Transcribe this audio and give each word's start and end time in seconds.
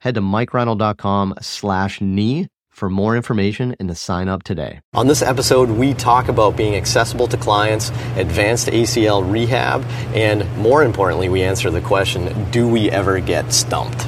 Head 0.00 0.14
to 0.14 0.22
mikereinold.com 0.22 1.34
slash 1.42 2.00
knee 2.00 2.48
for 2.70 2.88
more 2.88 3.14
information 3.14 3.76
and 3.78 3.88
to 3.90 3.94
sign 3.94 4.28
up 4.28 4.42
today. 4.42 4.80
On 4.94 5.06
this 5.06 5.20
episode, 5.20 5.68
we 5.68 5.92
talk 5.92 6.28
about 6.28 6.56
being 6.56 6.74
accessible 6.74 7.26
to 7.28 7.36
clients, 7.36 7.90
advanced 8.16 8.68
ACL 8.68 9.30
rehab, 9.30 9.84
and 10.14 10.50
more 10.56 10.82
importantly, 10.82 11.28
we 11.28 11.42
answer 11.42 11.70
the 11.70 11.82
question, 11.82 12.50
do 12.50 12.66
we 12.66 12.90
ever 12.90 13.20
get 13.20 13.52
stumped? 13.52 13.98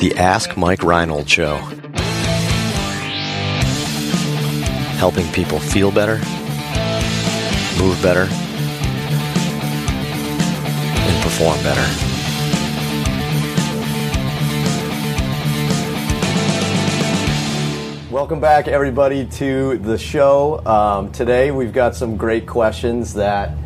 The 0.00 0.14
Ask 0.16 0.56
Mike 0.56 0.82
Reinold 0.82 1.28
Show. 1.28 1.56
Helping 4.96 5.26
people 5.32 5.58
feel 5.58 5.90
better, 5.90 6.16
move 7.78 8.00
better, 8.02 8.26
and 11.02 11.22
perform 11.22 11.62
better. 11.62 12.11
Welcome 18.12 18.40
back, 18.40 18.68
everybody, 18.68 19.24
to 19.24 19.78
the 19.78 19.96
show. 19.96 20.62
Um, 20.66 21.12
today, 21.12 21.50
we've 21.50 21.72
got 21.72 21.96
some 21.96 22.18
great 22.18 22.46
questions 22.46 23.14
that 23.14 23.56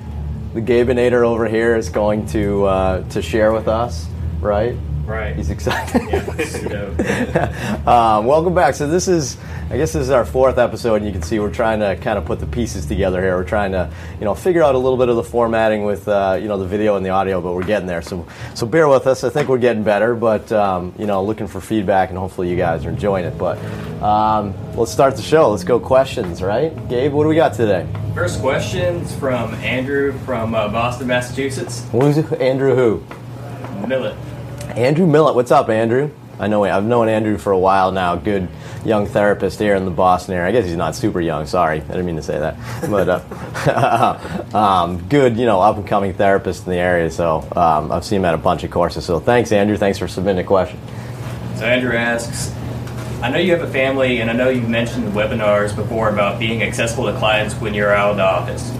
the 0.54 0.60
Gabinator 0.60 1.24
over 1.24 1.48
here 1.48 1.74
is 1.74 1.88
going 1.88 2.26
to 2.26 2.64
uh, 2.64 3.08
to 3.08 3.20
share 3.20 3.52
with 3.52 3.66
us. 3.66 4.06
Right? 4.40 4.76
Right. 5.06 5.36
He's 5.36 5.50
excited. 5.50 6.02
Yeah, 6.10 7.82
um, 7.86 8.26
welcome 8.26 8.54
back. 8.54 8.74
So 8.74 8.88
this 8.88 9.06
is 9.06 9.38
I 9.68 9.76
guess 9.76 9.92
this 9.92 10.02
is 10.02 10.10
our 10.10 10.24
fourth 10.24 10.58
episode, 10.58 10.96
and 10.96 11.06
you 11.06 11.10
can 11.10 11.22
see 11.22 11.40
we're 11.40 11.52
trying 11.52 11.80
to 11.80 11.96
kind 11.96 12.18
of 12.18 12.24
put 12.24 12.38
the 12.38 12.46
pieces 12.46 12.86
together 12.86 13.20
here. 13.20 13.36
We're 13.36 13.42
trying 13.42 13.72
to, 13.72 13.90
you 14.20 14.24
know, 14.24 14.32
figure 14.32 14.62
out 14.62 14.76
a 14.76 14.78
little 14.78 14.96
bit 14.96 15.08
of 15.08 15.16
the 15.16 15.24
formatting 15.24 15.84
with, 15.84 16.06
uh, 16.06 16.38
you 16.40 16.46
know, 16.46 16.56
the 16.56 16.68
video 16.68 16.94
and 16.94 17.04
the 17.04 17.10
audio, 17.10 17.40
but 17.40 17.52
we're 17.52 17.64
getting 17.64 17.88
there. 17.88 18.00
So, 18.00 18.28
so 18.54 18.64
bear 18.64 18.86
with 18.86 19.08
us. 19.08 19.24
I 19.24 19.28
think 19.28 19.48
we're 19.48 19.58
getting 19.58 19.82
better, 19.82 20.14
but 20.14 20.52
um, 20.52 20.94
you 20.96 21.06
know, 21.06 21.24
looking 21.24 21.48
for 21.48 21.60
feedback, 21.60 22.10
and 22.10 22.18
hopefully 22.18 22.48
you 22.48 22.56
guys 22.56 22.86
are 22.86 22.90
enjoying 22.90 23.24
it. 23.24 23.36
But 23.36 23.58
um, 24.00 24.54
let's 24.76 24.92
start 24.92 25.16
the 25.16 25.22
show. 25.22 25.50
Let's 25.50 25.64
go 25.64 25.80
questions, 25.80 26.42
right? 26.42 26.72
Gabe, 26.88 27.12
what 27.12 27.24
do 27.24 27.28
we 27.28 27.34
got 27.34 27.54
today? 27.54 27.88
First 28.14 28.40
questions 28.40 29.16
from 29.16 29.52
Andrew 29.56 30.16
from 30.20 30.54
uh, 30.54 30.68
Boston, 30.68 31.08
Massachusetts. 31.08 31.84
Who's 31.90 32.18
Andrew? 32.34 32.76
Who? 32.76 33.04
Millett. 33.88 34.16
Andrew 34.76 35.06
Millett. 35.06 35.34
What's 35.34 35.50
up, 35.50 35.70
Andrew? 35.70 36.10
I 36.38 36.48
know 36.48 36.62
I've 36.64 36.84
known 36.84 37.08
Andrew 37.08 37.38
for 37.38 37.50
a 37.50 37.58
while 37.58 37.92
now. 37.92 38.14
Good 38.14 38.46
young 38.84 39.06
therapist 39.06 39.58
here 39.58 39.74
in 39.74 39.86
the 39.86 39.90
Boston 39.90 40.34
area. 40.34 40.50
I 40.50 40.52
guess 40.52 40.66
he's 40.66 40.76
not 40.76 40.94
super 40.94 41.18
young. 41.18 41.46
Sorry, 41.46 41.80
I 41.80 41.86
didn't 41.86 42.04
mean 42.04 42.16
to 42.16 42.22
say 42.22 42.38
that. 42.38 42.58
But 42.90 43.08
uh, 43.08 44.48
um, 44.54 45.08
good, 45.08 45.38
you 45.38 45.46
know, 45.46 45.62
up 45.62 45.78
and 45.78 45.88
coming 45.88 46.12
therapist 46.12 46.66
in 46.66 46.72
the 46.72 46.78
area. 46.78 47.10
So 47.10 47.48
um, 47.56 47.90
I've 47.90 48.04
seen 48.04 48.18
him 48.18 48.26
at 48.26 48.34
a 48.34 48.38
bunch 48.38 48.64
of 48.64 48.70
courses. 48.70 49.06
So 49.06 49.18
thanks, 49.18 49.50
Andrew. 49.50 49.78
Thanks 49.78 49.98
for 49.98 50.08
submitting 50.08 50.44
a 50.44 50.46
question. 50.46 50.78
So 51.56 51.64
Andrew 51.64 51.96
asks, 51.96 52.54
I 53.22 53.30
know 53.30 53.38
you 53.38 53.52
have 53.52 53.66
a 53.66 53.72
family, 53.72 54.20
and 54.20 54.30
I 54.30 54.34
know 54.34 54.50
you've 54.50 54.68
mentioned 54.68 55.10
webinars 55.14 55.74
before 55.74 56.10
about 56.10 56.38
being 56.38 56.62
accessible 56.62 57.10
to 57.10 57.18
clients 57.18 57.54
when 57.54 57.72
you're 57.72 57.94
out 57.94 58.10
of 58.10 58.16
the 58.18 58.24
office. 58.24 58.70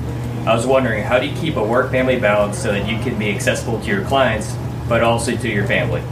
I 0.46 0.54
was 0.54 0.66
wondering, 0.66 1.02
how 1.02 1.18
do 1.18 1.26
you 1.26 1.34
keep 1.40 1.56
a 1.56 1.64
work-family 1.64 2.20
balance 2.20 2.58
so 2.58 2.70
that 2.70 2.86
you 2.86 2.98
can 2.98 3.18
be 3.18 3.34
accessible 3.34 3.80
to 3.80 3.86
your 3.86 4.04
clients, 4.04 4.54
but 4.88 5.02
also 5.02 5.36
to 5.36 5.48
your 5.48 5.66
family? 5.66 6.02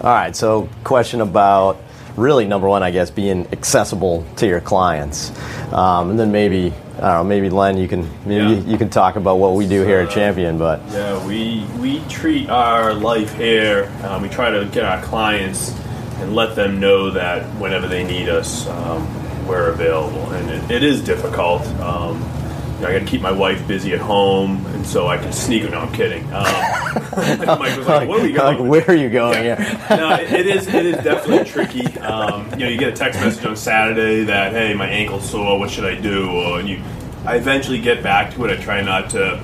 All 0.00 0.14
right. 0.14 0.34
So 0.34 0.68
question 0.84 1.20
about 1.20 1.80
really 2.16 2.46
number 2.46 2.68
one, 2.68 2.82
I 2.82 2.90
guess, 2.90 3.10
being 3.10 3.46
accessible 3.52 4.24
to 4.36 4.46
your 4.46 4.60
clients, 4.60 5.30
um, 5.72 6.10
and 6.10 6.18
then 6.18 6.32
maybe 6.32 6.72
I 6.98 7.00
don't 7.00 7.02
know, 7.02 7.24
maybe 7.24 7.48
Len, 7.48 7.78
you 7.78 7.86
can 7.86 8.08
maybe 8.26 8.54
yeah. 8.54 8.60
you, 8.72 8.76
can 8.76 8.90
talk 8.90 9.14
about 9.14 9.36
what 9.36 9.54
we 9.54 9.68
do 9.68 9.84
here 9.84 10.00
at 10.00 10.10
Champion. 10.10 10.58
But 10.58 10.82
yeah, 10.90 11.24
we 11.26 11.64
we 11.78 12.00
treat 12.08 12.50
our 12.50 12.92
life 12.92 13.34
here. 13.34 13.92
Um, 14.02 14.22
we 14.22 14.28
try 14.28 14.50
to 14.50 14.64
get 14.66 14.84
our 14.84 15.00
clients 15.02 15.70
and 16.16 16.34
let 16.34 16.56
them 16.56 16.80
know 16.80 17.10
that 17.10 17.44
whenever 17.60 17.86
they 17.86 18.02
need 18.02 18.28
us, 18.28 18.66
um, 18.66 19.46
we're 19.46 19.70
available, 19.70 20.30
and 20.32 20.50
it, 20.50 20.70
it 20.70 20.82
is 20.82 21.02
difficult. 21.02 21.64
Um, 21.80 22.16
you 22.16 22.20
know, 22.20 22.37
I 22.78 22.92
got 22.92 23.00
to 23.00 23.04
keep 23.04 23.20
my 23.20 23.32
wife 23.32 23.66
busy 23.66 23.92
at 23.92 24.00
home, 24.00 24.64
and 24.66 24.86
so 24.86 25.08
I 25.08 25.18
can 25.18 25.32
sneak. 25.32 25.68
No, 25.68 25.80
I'm 25.80 25.92
kidding. 25.92 26.22
Um, 26.26 26.30
Mike 27.58 27.76
was 27.76 27.88
like, 27.88 28.08
"Where 28.08 28.20
are 28.20 28.22
we 28.22 28.32
going? 28.32 28.58
Like, 28.58 28.70
where 28.70 28.84
are 28.86 28.94
you 28.94 29.10
going?" 29.10 29.44
Yeah. 29.44 29.86
no, 29.90 30.14
it, 30.14 30.32
it 30.32 30.46
is. 30.46 30.68
It 30.68 30.86
is 30.86 30.96
definitely 31.02 31.44
tricky. 31.44 31.98
Um, 31.98 32.48
you 32.52 32.58
know, 32.58 32.68
you 32.68 32.78
get 32.78 32.92
a 32.92 32.96
text 32.96 33.18
message 33.20 33.44
on 33.44 33.56
Saturday 33.56 34.24
that, 34.24 34.52
"Hey, 34.52 34.74
my 34.74 34.88
ankle's 34.88 35.28
sore. 35.28 35.58
What 35.58 35.70
should 35.70 35.84
I 35.86 36.00
do?" 36.00 36.30
Or, 36.30 36.60
and 36.60 36.68
you, 36.68 36.80
I 37.26 37.34
eventually 37.34 37.80
get 37.80 38.00
back 38.02 38.32
to 38.34 38.44
it. 38.44 38.56
I 38.56 38.62
try 38.62 38.80
not 38.80 39.10
to 39.10 39.42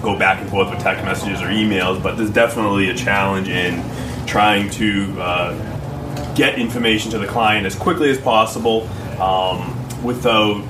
go 0.00 0.16
back 0.16 0.40
and 0.40 0.48
forth 0.48 0.70
with 0.70 0.78
text 0.78 1.04
messages 1.04 1.42
or 1.42 1.46
emails, 1.46 2.00
but 2.00 2.16
there's 2.16 2.30
definitely 2.30 2.90
a 2.90 2.94
challenge 2.94 3.48
in 3.48 3.82
trying 4.26 4.70
to 4.70 5.20
uh, 5.20 6.34
get 6.34 6.58
information 6.58 7.10
to 7.10 7.18
the 7.18 7.26
client 7.26 7.66
as 7.66 7.74
quickly 7.74 8.10
as 8.10 8.18
possible 8.18 8.86
um, 9.20 9.76
without 10.02 10.64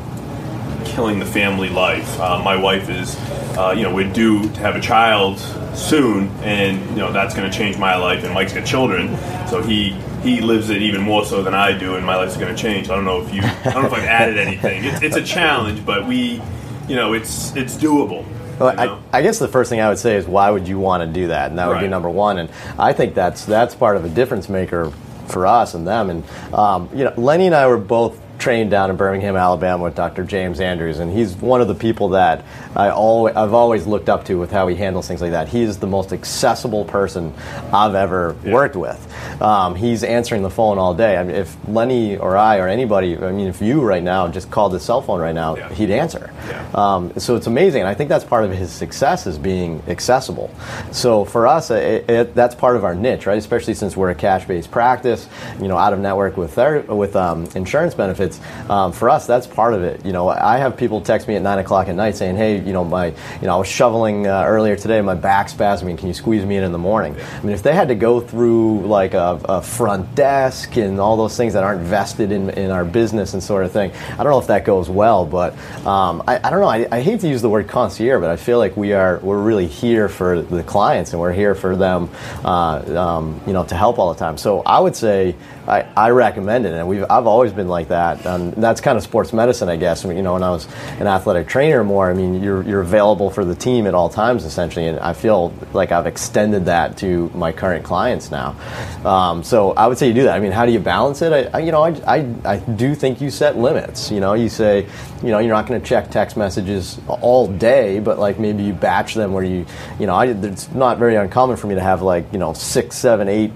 killing 0.90 1.18
the 1.18 1.26
family 1.26 1.68
life. 1.68 2.18
Uh, 2.20 2.42
my 2.42 2.56
wife 2.56 2.88
is, 2.90 3.16
uh, 3.56 3.74
you 3.76 3.82
know, 3.82 3.94
we're 3.94 4.12
due 4.12 4.42
to 4.42 4.60
have 4.60 4.76
a 4.76 4.80
child 4.80 5.38
soon, 5.74 6.28
and 6.42 6.80
you 6.90 6.96
know 6.96 7.12
that's 7.12 7.34
going 7.34 7.50
to 7.50 7.56
change 7.56 7.78
my 7.78 7.96
life. 7.96 8.24
And 8.24 8.34
Mike's 8.34 8.52
got 8.52 8.66
children, 8.66 9.16
so 9.48 9.62
he 9.62 9.90
he 10.22 10.40
lives 10.40 10.70
it 10.70 10.82
even 10.82 11.00
more 11.00 11.24
so 11.24 11.42
than 11.42 11.54
I 11.54 11.76
do, 11.76 11.96
and 11.96 12.04
my 12.04 12.16
life's 12.16 12.36
going 12.36 12.54
to 12.54 12.60
change. 12.60 12.90
I 12.90 12.96
don't 12.96 13.04
know 13.04 13.22
if 13.22 13.32
you, 13.32 13.42
I 13.42 13.70
don't 13.72 13.82
know 13.82 13.88
if 13.88 13.94
I've 13.94 14.04
added 14.20 14.38
anything. 14.38 14.84
It's, 14.84 15.02
it's 15.02 15.16
a 15.16 15.22
challenge, 15.22 15.84
but 15.86 16.06
we, 16.06 16.42
you 16.88 16.96
know, 16.96 17.14
it's 17.14 17.54
it's 17.56 17.76
doable. 17.76 18.24
Well, 18.58 18.78
I, 18.78 19.18
I, 19.18 19.22
guess 19.22 19.38
the 19.38 19.48
first 19.48 19.70
thing 19.70 19.80
I 19.80 19.88
would 19.88 19.98
say 19.98 20.16
is 20.16 20.26
why 20.26 20.50
would 20.50 20.68
you 20.68 20.78
want 20.78 21.02
to 21.02 21.06
do 21.10 21.28
that, 21.28 21.48
and 21.48 21.58
that 21.58 21.66
would 21.66 21.74
right. 21.74 21.82
be 21.82 21.88
number 21.88 22.10
one. 22.10 22.38
And 22.38 22.50
I 22.78 22.92
think 22.92 23.14
that's 23.14 23.46
that's 23.46 23.74
part 23.74 23.96
of 23.96 24.04
a 24.04 24.10
difference 24.10 24.50
maker 24.50 24.92
for 25.28 25.46
us 25.46 25.74
and 25.74 25.86
them. 25.86 26.10
And 26.10 26.24
um, 26.52 26.90
you 26.92 27.04
know, 27.04 27.14
Lenny 27.16 27.46
and 27.46 27.54
I 27.54 27.66
were 27.68 27.78
both 27.78 28.20
trained 28.40 28.70
down 28.70 28.90
in 28.90 28.96
Birmingham, 28.96 29.36
Alabama 29.36 29.84
with 29.84 29.94
Dr. 29.94 30.24
James 30.24 30.60
Andrews, 30.60 30.98
and 30.98 31.12
he's 31.12 31.36
one 31.36 31.60
of 31.60 31.68
the 31.68 31.74
people 31.74 32.10
that 32.10 32.44
I 32.74 32.90
always, 32.90 33.36
I've 33.36 33.52
always 33.52 33.86
looked 33.86 34.08
up 34.08 34.24
to 34.24 34.38
with 34.38 34.50
how 34.50 34.66
he 34.66 34.74
handles 34.74 35.06
things 35.06 35.20
like 35.20 35.32
that. 35.32 35.48
He's 35.48 35.78
the 35.78 35.86
most 35.86 36.12
accessible 36.12 36.84
person 36.86 37.34
I've 37.72 37.94
ever 37.94 38.34
yeah. 38.42 38.52
worked 38.52 38.76
with. 38.76 39.06
Um, 39.42 39.74
he's 39.74 40.02
answering 40.02 40.42
the 40.42 40.50
phone 40.50 40.78
all 40.78 40.94
day. 40.94 41.16
I 41.16 41.22
mean, 41.22 41.36
if 41.36 41.56
Lenny 41.68 42.16
or 42.16 42.36
I 42.36 42.58
or 42.58 42.68
anybody, 42.68 43.16
I 43.16 43.30
mean, 43.30 43.48
if 43.48 43.60
you 43.60 43.82
right 43.82 44.02
now 44.02 44.28
just 44.28 44.50
called 44.50 44.72
his 44.72 44.82
cell 44.82 45.02
phone 45.02 45.20
right 45.20 45.34
now, 45.34 45.56
yeah. 45.56 45.72
he'd 45.74 45.90
answer. 45.90 46.32
Yeah. 46.48 46.70
Um, 46.74 47.12
so 47.18 47.36
it's 47.36 47.46
amazing. 47.46 47.82
And 47.82 47.88
I 47.88 47.94
think 47.94 48.08
that's 48.08 48.24
part 48.24 48.44
of 48.44 48.52
his 48.52 48.72
success 48.72 49.26
is 49.26 49.38
being 49.38 49.82
accessible. 49.86 50.54
So 50.92 51.24
for 51.24 51.46
us, 51.46 51.70
it, 51.70 52.08
it, 52.08 52.34
that's 52.34 52.54
part 52.54 52.76
of 52.76 52.84
our 52.84 52.94
niche, 52.94 53.26
right? 53.26 53.38
Especially 53.38 53.74
since 53.74 53.96
we're 53.96 54.10
a 54.10 54.14
cash-based 54.14 54.70
practice, 54.70 55.28
you 55.60 55.68
know, 55.68 55.76
out 55.76 55.92
of 55.92 55.98
network 55.98 56.36
with 56.36 56.54
ther- 56.54 56.82
with 56.82 57.16
um, 57.16 57.48
insurance 57.54 57.94
benefits 57.94 58.29
um, 58.68 58.92
for 58.92 59.08
us, 59.08 59.26
that's 59.26 59.46
part 59.46 59.74
of 59.74 59.82
it. 59.82 60.04
You 60.04 60.12
know, 60.12 60.28
I 60.28 60.58
have 60.58 60.76
people 60.76 61.00
text 61.00 61.26
me 61.26 61.36
at 61.36 61.42
nine 61.42 61.58
o'clock 61.58 61.88
at 61.88 61.94
night 61.94 62.16
saying, 62.16 62.36
"Hey, 62.36 62.60
you 62.60 62.72
know, 62.72 62.84
my, 62.84 63.06
you 63.06 63.14
know, 63.42 63.54
I 63.54 63.58
was 63.58 63.68
shoveling 63.68 64.26
uh, 64.26 64.44
earlier 64.46 64.76
today, 64.76 65.00
my 65.00 65.14
back's 65.14 65.54
spasming. 65.54 65.98
Can 65.98 66.08
you 66.08 66.14
squeeze 66.14 66.44
me 66.44 66.56
in 66.56 66.64
in 66.64 66.72
the 66.72 66.78
morning?" 66.78 67.16
I 67.18 67.42
mean, 67.42 67.54
if 67.54 67.62
they 67.62 67.74
had 67.74 67.88
to 67.88 67.94
go 67.94 68.20
through 68.20 68.86
like 68.86 69.14
a, 69.14 69.40
a 69.44 69.62
front 69.62 70.14
desk 70.14 70.76
and 70.76 71.00
all 71.00 71.16
those 71.16 71.36
things 71.36 71.54
that 71.54 71.64
aren't 71.64 71.82
vested 71.82 72.32
in, 72.32 72.50
in 72.50 72.70
our 72.70 72.84
business 72.84 73.34
and 73.34 73.42
sort 73.42 73.64
of 73.64 73.72
thing, 73.72 73.92
I 74.12 74.16
don't 74.22 74.32
know 74.32 74.38
if 74.38 74.48
that 74.48 74.64
goes 74.64 74.88
well. 74.88 75.24
But 75.24 75.54
um, 75.86 76.22
I, 76.26 76.36
I, 76.42 76.50
don't 76.50 76.60
know. 76.60 76.68
I, 76.68 76.86
I, 76.90 77.00
hate 77.00 77.20
to 77.20 77.28
use 77.28 77.42
the 77.42 77.48
word 77.48 77.68
concierge, 77.68 78.20
but 78.20 78.30
I 78.30 78.36
feel 78.36 78.58
like 78.58 78.76
we 78.76 78.92
are 78.92 79.18
we're 79.22 79.42
really 79.42 79.66
here 79.66 80.08
for 80.08 80.42
the 80.42 80.62
clients 80.62 81.12
and 81.12 81.20
we're 81.20 81.32
here 81.32 81.54
for 81.54 81.76
them, 81.76 82.10
uh, 82.44 82.98
um, 82.98 83.40
you 83.46 83.52
know, 83.52 83.64
to 83.64 83.74
help 83.74 83.98
all 83.98 84.12
the 84.12 84.18
time. 84.18 84.36
So 84.36 84.60
I 84.60 84.78
would 84.80 84.96
say 84.96 85.34
I, 85.66 85.82
I 85.96 86.10
recommend 86.10 86.66
it, 86.66 86.72
and 86.74 86.88
we've 86.88 87.04
I've 87.08 87.26
always 87.26 87.52
been 87.52 87.68
like 87.68 87.88
that. 87.88 88.19
And 88.24 88.52
that's 88.54 88.80
kind 88.80 88.96
of 88.96 89.02
sports 89.04 89.32
medicine, 89.32 89.68
I 89.68 89.76
guess. 89.76 90.04
I 90.04 90.08
mean, 90.08 90.16
you 90.16 90.22
know, 90.22 90.34
when 90.34 90.42
I 90.42 90.50
was 90.50 90.66
an 90.98 91.06
athletic 91.06 91.48
trainer 91.48 91.82
more, 91.84 92.10
I 92.10 92.14
mean, 92.14 92.42
you're 92.42 92.62
you're 92.62 92.80
available 92.80 93.30
for 93.30 93.44
the 93.44 93.54
team 93.54 93.86
at 93.86 93.94
all 93.94 94.08
times 94.08 94.44
essentially, 94.44 94.86
and 94.86 94.98
I 95.00 95.12
feel 95.12 95.52
like 95.72 95.92
I've 95.92 96.06
extended 96.06 96.66
that 96.66 96.98
to 96.98 97.30
my 97.34 97.52
current 97.52 97.84
clients 97.84 98.30
now. 98.30 98.56
Um, 99.04 99.42
so 99.42 99.72
I 99.72 99.86
would 99.86 99.98
say 99.98 100.08
you 100.08 100.14
do 100.14 100.24
that. 100.24 100.36
I 100.36 100.40
mean, 100.40 100.52
how 100.52 100.66
do 100.66 100.72
you 100.72 100.80
balance 100.80 101.22
it? 101.22 101.32
I, 101.32 101.58
I 101.58 101.62
you 101.62 101.72
know, 101.72 101.82
I, 101.82 101.90
I 102.06 102.34
I 102.44 102.56
do 102.58 102.94
think 102.94 103.20
you 103.20 103.30
set 103.30 103.56
limits. 103.56 104.10
You 104.10 104.20
know, 104.20 104.34
you 104.34 104.48
say, 104.48 104.86
you 105.22 105.30
know, 105.30 105.38
you're 105.38 105.54
not 105.54 105.66
going 105.66 105.80
to 105.80 105.86
check 105.86 106.10
text 106.10 106.36
messages 106.36 107.00
all 107.08 107.46
day, 107.46 108.00
but 108.00 108.18
like 108.18 108.38
maybe 108.38 108.62
you 108.62 108.72
batch 108.72 109.14
them 109.14 109.32
where 109.32 109.44
you, 109.44 109.66
you 109.98 110.06
know, 110.06 110.14
I, 110.14 110.26
it's 110.26 110.70
not 110.72 110.98
very 110.98 111.16
uncommon 111.16 111.56
for 111.56 111.66
me 111.66 111.74
to 111.74 111.80
have 111.80 112.02
like 112.02 112.32
you 112.32 112.38
know 112.38 112.52
six, 112.52 112.96
seven, 112.96 113.28
eight 113.28 113.52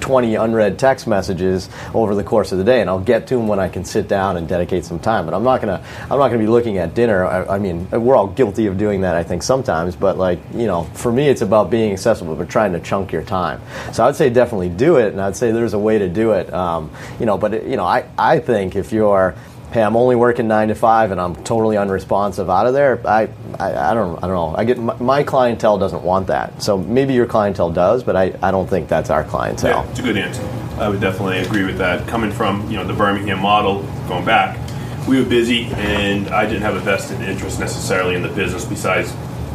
20 0.00 0.34
unread 0.34 0.78
text 0.78 1.06
messages 1.06 1.68
over 1.94 2.14
the 2.14 2.24
course 2.24 2.52
of 2.52 2.58
the 2.58 2.64
day, 2.64 2.80
and 2.80 2.90
I'll 2.90 3.00
get 3.00 3.26
to 3.28 3.36
them 3.36 3.48
when 3.48 3.58
I 3.58 3.68
can 3.68 3.84
sit 3.84 4.08
down 4.08 4.36
and 4.36 4.48
dedicate 4.48 4.84
some 4.84 4.98
time. 4.98 5.24
But 5.24 5.34
I'm 5.34 5.44
not 5.44 5.60
gonna 5.60 5.82
I'm 6.02 6.18
not 6.18 6.28
gonna 6.28 6.38
be 6.38 6.46
looking 6.46 6.78
at 6.78 6.94
dinner. 6.94 7.24
I, 7.24 7.56
I 7.56 7.58
mean, 7.58 7.88
we're 7.90 8.16
all 8.16 8.28
guilty 8.28 8.66
of 8.66 8.78
doing 8.78 9.02
that, 9.02 9.14
I 9.14 9.22
think, 9.22 9.42
sometimes. 9.42 9.96
But 9.96 10.18
like 10.18 10.38
you 10.54 10.66
know, 10.66 10.84
for 10.94 11.12
me, 11.12 11.28
it's 11.28 11.42
about 11.42 11.70
being 11.70 11.92
accessible, 11.92 12.34
but 12.34 12.48
trying 12.48 12.72
to 12.72 12.80
chunk 12.80 13.12
your 13.12 13.22
time. 13.22 13.60
So 13.92 14.04
I'd 14.04 14.16
say 14.16 14.30
definitely 14.30 14.70
do 14.70 14.96
it, 14.96 15.12
and 15.12 15.20
I'd 15.20 15.36
say 15.36 15.52
there's 15.52 15.74
a 15.74 15.78
way 15.78 15.98
to 15.98 16.08
do 16.08 16.32
it. 16.32 16.52
Um, 16.52 16.90
you 17.18 17.26
know, 17.26 17.38
but 17.38 17.54
it, 17.54 17.64
you 17.64 17.76
know, 17.76 17.84
I 17.84 18.04
I 18.18 18.38
think 18.38 18.76
if 18.76 18.92
you're 18.92 19.34
hey, 19.72 19.82
I'm 19.82 19.94
only 19.94 20.16
working 20.16 20.48
nine 20.48 20.68
to 20.68 20.74
five 20.74 21.12
and 21.12 21.20
I'm 21.20 21.34
totally 21.44 21.76
unresponsive 21.76 22.50
out 22.50 22.66
of 22.66 22.74
there. 22.74 23.00
I, 23.06 23.28
I, 23.58 23.90
I 23.90 23.94
don't, 23.94 24.16
I 24.16 24.26
don't 24.26 24.34
know. 24.34 24.54
I 24.56 24.64
get 24.64 24.78
my, 24.78 24.96
my, 24.96 25.22
clientele 25.22 25.78
doesn't 25.78 26.02
want 26.02 26.26
that. 26.26 26.62
So 26.62 26.76
maybe 26.76 27.14
your 27.14 27.26
clientele 27.26 27.70
does, 27.70 28.02
but 28.02 28.16
I, 28.16 28.36
I 28.42 28.50
don't 28.50 28.68
think 28.68 28.88
that's 28.88 29.10
our 29.10 29.22
clientele. 29.22 29.84
Yeah, 29.84 29.90
it's 29.90 30.00
a 30.00 30.02
good 30.02 30.16
answer. 30.16 30.42
I 30.80 30.88
would 30.88 31.00
definitely 31.00 31.38
agree 31.38 31.64
with 31.64 31.78
that. 31.78 32.08
Coming 32.08 32.32
from 32.32 32.68
you 32.70 32.76
know 32.76 32.84
the 32.84 32.94
Birmingham 32.94 33.40
model, 33.40 33.82
going 34.08 34.24
back, 34.24 34.58
we 35.06 35.20
were 35.20 35.28
busy 35.28 35.66
and 35.66 36.28
I 36.28 36.46
didn't 36.46 36.62
have 36.62 36.74
a 36.74 36.80
vested 36.80 37.20
interest 37.20 37.60
necessarily 37.60 38.14
in 38.14 38.22
the 38.22 38.28
business 38.28 38.64
besides 38.64 39.14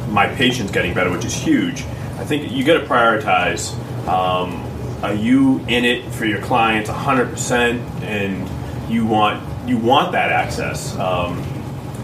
my 0.09 0.27
patients 0.35 0.71
getting 0.71 0.94
better, 0.94 1.11
which 1.11 1.25
is 1.25 1.33
huge. 1.33 1.81
I 2.18 2.23
think 2.23 2.51
you 2.51 2.63
got 2.63 2.79
to 2.79 2.85
prioritize. 2.85 3.77
Um, 4.07 4.63
are 5.03 5.13
you 5.13 5.59
in 5.68 5.83
it 5.83 6.09
for 6.13 6.25
your 6.25 6.41
clients 6.41 6.89
100% 6.89 7.79
and 8.01 8.89
you 8.89 9.06
want 9.06 9.44
you 9.67 9.77
want 9.77 10.12
that 10.12 10.31
access. 10.31 10.95
Um, 10.97 11.44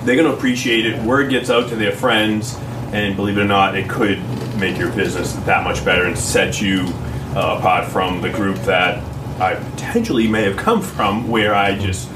they're 0.04 0.16
going 0.16 0.30
to 0.30 0.34
appreciate 0.36 0.86
it. 0.86 1.02
Word 1.04 1.30
gets 1.30 1.50
out 1.50 1.70
to 1.70 1.76
their 1.76 1.92
friends, 1.92 2.58
and 2.92 3.16
believe 3.16 3.38
it 3.38 3.42
or 3.42 3.46
not, 3.46 3.78
it 3.78 3.90
could 3.90 4.20
make 4.58 4.78
your 4.78 4.92
business 4.94 5.34
that 5.34 5.64
much 5.64 5.84
better 5.86 6.06
and 6.06 6.18
set 6.18 6.62
you 6.62 6.86
uh, 7.36 7.58
apart 7.60 7.88
from 7.88 8.22
the 8.22 8.30
group 8.30 8.58
that 8.60 9.04
I 9.40 9.56
potentially 9.56 10.28
may 10.28 10.44
have 10.44 10.58
come 10.58 10.82
from, 10.82 11.30
where 11.30 11.56
I 11.56 11.78
just 11.78 12.10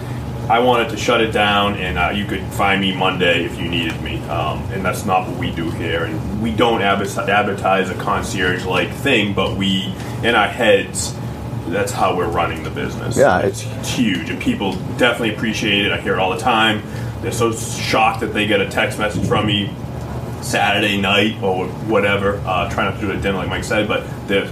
I 0.49 0.59
wanted 0.59 0.89
to 0.89 0.97
shut 0.97 1.21
it 1.21 1.31
down, 1.31 1.75
and 1.75 1.97
uh, 1.97 2.11
you 2.13 2.25
could 2.25 2.43
find 2.53 2.79
me 2.79 2.95
Monday 2.95 3.45
if 3.45 3.57
you 3.57 3.67
needed 3.67 3.99
me. 4.03 4.19
Um, 4.25 4.61
and 4.71 4.85
that's 4.85 5.03
not 5.03 5.27
what 5.27 5.39
we 5.39 5.49
do 5.49 5.71
here. 5.71 6.03
And 6.03 6.41
we 6.41 6.51
don't 6.51 6.83
advertise 6.83 7.89
a 7.89 7.95
concierge-like 7.95 8.91
thing, 8.91 9.33
but 9.33 9.57
we, 9.57 9.91
in 10.23 10.35
our 10.35 10.47
heads, 10.47 11.15
that's 11.67 11.91
how 11.91 12.15
we're 12.15 12.29
running 12.29 12.63
the 12.63 12.69
business. 12.69 13.17
Yeah, 13.17 13.39
it's, 13.39 13.65
it's 13.65 13.89
huge, 13.89 14.29
and 14.29 14.41
people 14.41 14.73
definitely 14.97 15.35
appreciate 15.35 15.85
it. 15.85 15.91
I 15.91 15.99
hear 15.99 16.13
it 16.13 16.19
all 16.19 16.31
the 16.31 16.39
time. 16.39 16.81
They're 17.21 17.31
so 17.31 17.51
shocked 17.53 18.19
that 18.21 18.33
they 18.33 18.45
get 18.45 18.61
a 18.61 18.69
text 18.69 18.99
message 18.99 19.27
from 19.27 19.47
me 19.47 19.73
Saturday 20.41 20.99
night 21.01 21.41
or 21.41 21.67
whatever. 21.67 22.37
Uh, 22.45 22.69
try 22.69 22.85
not 22.85 22.95
to 22.95 23.01
do 23.01 23.09
it 23.11 23.15
at 23.15 23.21
dinner, 23.21 23.37
like 23.37 23.49
Mike 23.49 23.63
said, 23.63 23.87
but 23.87 24.05
they're 24.27 24.47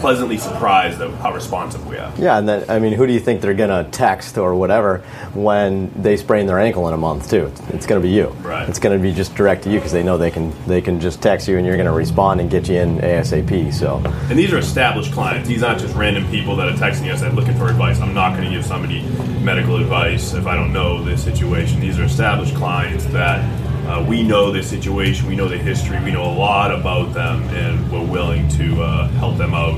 pleasantly 0.00 0.38
surprised 0.38 1.00
at 1.00 1.10
how 1.14 1.32
responsive 1.32 1.86
we 1.86 1.96
are. 1.96 2.12
Yeah, 2.18 2.38
and 2.38 2.48
then 2.48 2.68
I 2.68 2.78
mean, 2.78 2.92
who 2.92 3.06
do 3.06 3.12
you 3.12 3.20
think 3.20 3.40
they're 3.40 3.54
going 3.54 3.70
to 3.70 3.90
text 3.90 4.38
or 4.38 4.54
whatever 4.54 4.98
when 5.34 5.90
they 6.00 6.16
sprain 6.16 6.46
their 6.46 6.58
ankle 6.58 6.88
in 6.88 6.94
a 6.94 6.96
month 6.96 7.30
too? 7.30 7.46
It's, 7.46 7.60
it's 7.70 7.86
going 7.86 8.00
to 8.00 8.06
be 8.06 8.12
you. 8.12 8.28
Right. 8.42 8.68
It's 8.68 8.78
going 8.78 8.96
to 8.96 9.02
be 9.02 9.12
just 9.12 9.34
direct 9.34 9.64
to 9.64 9.70
you 9.70 9.78
because 9.78 9.92
they 9.92 10.02
know 10.02 10.18
they 10.18 10.30
can 10.30 10.52
they 10.66 10.80
can 10.80 11.00
just 11.00 11.22
text 11.22 11.48
you 11.48 11.56
and 11.56 11.66
you're 11.66 11.76
going 11.76 11.86
to 11.86 11.92
respond 11.92 12.40
and 12.40 12.50
get 12.50 12.68
you 12.68 12.76
in 12.76 12.98
ASAP. 12.98 13.72
So. 13.72 14.02
And 14.28 14.38
these 14.38 14.52
are 14.52 14.58
established 14.58 15.12
clients. 15.12 15.48
These 15.48 15.62
aren't 15.62 15.80
just 15.80 15.94
random 15.94 16.28
people 16.30 16.56
that 16.56 16.68
are 16.68 16.76
texting 16.76 17.12
us 17.12 17.22
and 17.22 17.34
looking 17.34 17.56
for 17.56 17.68
advice. 17.68 18.00
I'm 18.00 18.14
not 18.14 18.36
going 18.36 18.44
to 18.44 18.50
give 18.50 18.64
somebody 18.64 19.02
medical 19.42 19.76
advice 19.76 20.34
if 20.34 20.46
I 20.46 20.54
don't 20.54 20.72
know 20.72 21.02
the 21.02 21.16
situation. 21.16 21.80
These 21.80 21.98
are 21.98 22.04
established 22.04 22.54
clients 22.54 23.04
that 23.06 23.44
uh, 23.96 24.04
we 24.04 24.22
know 24.22 24.52
the 24.52 24.62
situation, 24.62 25.26
we 25.26 25.36
know 25.36 25.48
the 25.48 25.58
history, 25.58 25.98
we 26.04 26.10
know 26.10 26.24
a 26.24 26.36
lot 26.36 26.72
about 26.72 27.14
them, 27.14 27.42
and 27.44 27.90
we're 27.90 28.04
willing 28.04 28.48
to 28.48 28.82
uh, 28.82 29.08
help 29.08 29.38
them 29.38 29.54
out, 29.54 29.74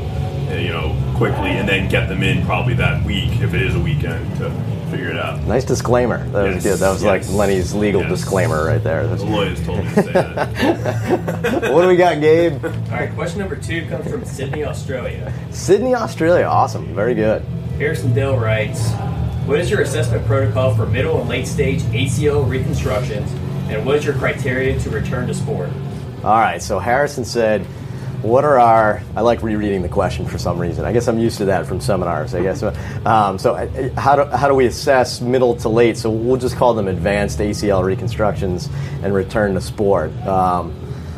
uh, 0.51 0.55
you 0.55 0.71
know, 0.71 0.97
quickly, 1.17 1.51
and 1.51 1.69
then 1.69 1.89
get 1.89 2.09
them 2.09 2.23
in 2.23 2.45
probably 2.45 2.75
that 2.75 3.05
week 3.05 3.31
if 3.41 3.55
it 3.55 3.63
is 3.63 3.75
a 3.75 3.81
weekend 3.81 4.37
to 4.37 4.51
figure 4.91 5.11
it 5.11 5.19
out. 5.19 5.41
Nice 5.43 5.65
disclaimer. 5.65 6.27
That 6.31 6.47
yes. 6.47 6.55
was 6.55 6.65
good. 6.65 6.79
That 6.79 6.91
was 6.91 7.03
yes. 7.03 7.29
like 7.29 7.37
Lenny's 7.37 7.75
legal 7.75 8.01
yes. 8.01 8.11
disclaimer 8.11 8.65
right 8.65 8.83
there. 8.83 9.07
That's 9.07 9.23
the 9.23 9.29
lawyers 9.29 9.65
told 9.65 9.85
me 9.85 9.95
to 9.95 10.03
say 10.03 10.13
that. 10.13 11.73
what 11.73 11.83
do 11.83 11.89
we 11.89 11.97
got, 11.97 12.21
Gabe? 12.21 12.65
All 12.65 12.71
right, 12.91 13.15
question 13.15 13.39
number 13.39 13.57
two 13.57 13.87
comes 13.87 14.11
from 14.11 14.25
Sydney, 14.25 14.65
Australia. 14.65 15.33
Sydney, 15.51 15.95
Australia. 15.95 16.45
Awesome. 16.45 16.95
Very 16.95 17.15
good. 17.15 17.43
Harrison 17.77 18.13
Dale 18.15 18.37
writes, 18.37 18.91
"What 19.47 19.61
is 19.61 19.71
your 19.71 19.83
assessment 19.83 20.27
protocol 20.27 20.75
for 20.75 20.87
middle 20.87 21.21
and 21.21 21.29
late 21.29 21.47
stage 21.47 21.83
ACL 21.83 22.49
reconstructions?" 22.49 23.31
And 23.69 23.85
what 23.85 23.97
is 23.97 24.05
your 24.05 24.15
criteria 24.15 24.79
to 24.81 24.91
return 24.91 25.27
to 25.29 25.35
sport? 25.35 25.71
All 26.25 26.39
right, 26.39 26.63
so 26.63 26.79
Harrison 26.79 27.25
said, 27.25 27.67
what 28.23 28.45
are 28.45 28.59
our 28.59 29.01
i 29.15 29.21
like 29.21 29.45
rereading 29.45 29.81
the 29.81 29.89
question 29.89 30.27
for 30.27 30.39
some 30.39 30.59
reason. 30.59 30.85
I 30.85 30.93
guess 30.93 31.07
i'm 31.07 31.21
used 31.21 31.39
to 31.39 31.45
that 31.45 31.67
from 31.67 31.81
seminars 31.81 32.35
i 32.35 32.43
guess. 32.43 32.65
Um, 33.07 33.39
so 33.39 33.55
uh, 33.55 33.95
how 33.95 34.17
do, 34.17 34.25
how 34.37 34.49
do 34.49 34.55
we 34.55 34.67
assess 34.67 35.21
middle 35.21 35.55
to 35.57 35.69
late? 35.69 35.97
So 35.97 36.11
we'll 36.11 36.37
just 36.37 36.57
call 36.57 36.75
them 36.75 36.89
advanced 36.89 37.39
acl 37.39 37.85
reconstructions 37.85 38.69
and 39.05 39.15
return 39.15 39.55
to 39.55 39.61
sport. 39.61 40.11
Um, 40.27 40.75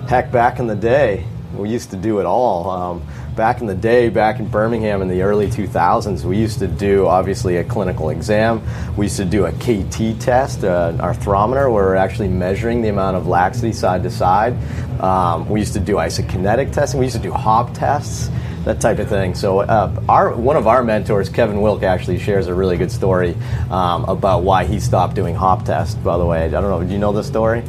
heck 0.08 0.30
back 0.30 0.58
in 0.58 0.66
the 0.66 0.76
day 0.76 1.24
we 1.54 1.70
used 1.70 1.90
to 1.90 1.96
do 1.96 2.20
it 2.20 2.26
all. 2.26 2.70
Um, 2.70 3.06
back 3.40 3.62
in 3.62 3.66
the 3.66 3.74
day, 3.74 4.10
back 4.10 4.38
in 4.38 4.46
Birmingham 4.46 5.00
in 5.00 5.08
the 5.08 5.22
early 5.22 5.46
2000s, 5.46 6.24
we 6.24 6.36
used 6.36 6.58
to 6.58 6.68
do 6.68 7.06
obviously 7.06 7.56
a 7.56 7.64
clinical 7.64 8.10
exam. 8.10 8.60
We 8.98 9.06
used 9.06 9.16
to 9.16 9.24
do 9.24 9.46
a 9.46 9.52
KT 9.52 10.20
test, 10.20 10.62
uh, 10.62 10.92
arthrometer, 10.98 11.72
where 11.72 11.84
we're 11.84 11.94
actually 11.94 12.28
measuring 12.28 12.82
the 12.82 12.90
amount 12.90 13.16
of 13.16 13.26
laxity 13.26 13.72
side 13.72 14.02
to 14.02 14.10
side. 14.10 14.52
Um, 15.00 15.48
we 15.48 15.58
used 15.58 15.72
to 15.72 15.80
do 15.80 15.94
isokinetic 15.94 16.74
testing. 16.74 17.00
We 17.00 17.06
used 17.06 17.16
to 17.16 17.22
do 17.22 17.32
hop 17.32 17.72
tests 17.72 18.28
that 18.66 18.78
type 18.78 18.98
of 18.98 19.08
thing. 19.08 19.34
So, 19.34 19.60
uh, 19.60 19.90
our 20.06 20.36
one 20.36 20.58
of 20.58 20.66
our 20.66 20.84
mentors, 20.84 21.30
Kevin 21.30 21.62
Wilk, 21.62 21.82
actually 21.82 22.18
shares 22.18 22.46
a 22.46 22.52
really 22.52 22.76
good 22.76 22.92
story 22.92 23.34
um, 23.70 24.04
about 24.04 24.42
why 24.42 24.66
he 24.66 24.78
stopped 24.78 25.14
doing 25.14 25.34
hop 25.34 25.64
tests. 25.64 25.94
By 25.94 26.18
the 26.18 26.26
way, 26.26 26.44
I 26.44 26.48
don't 26.48 26.64
know. 26.64 26.84
Do 26.84 26.92
you 26.92 26.98
know 26.98 27.12
the 27.12 27.24
story? 27.24 27.62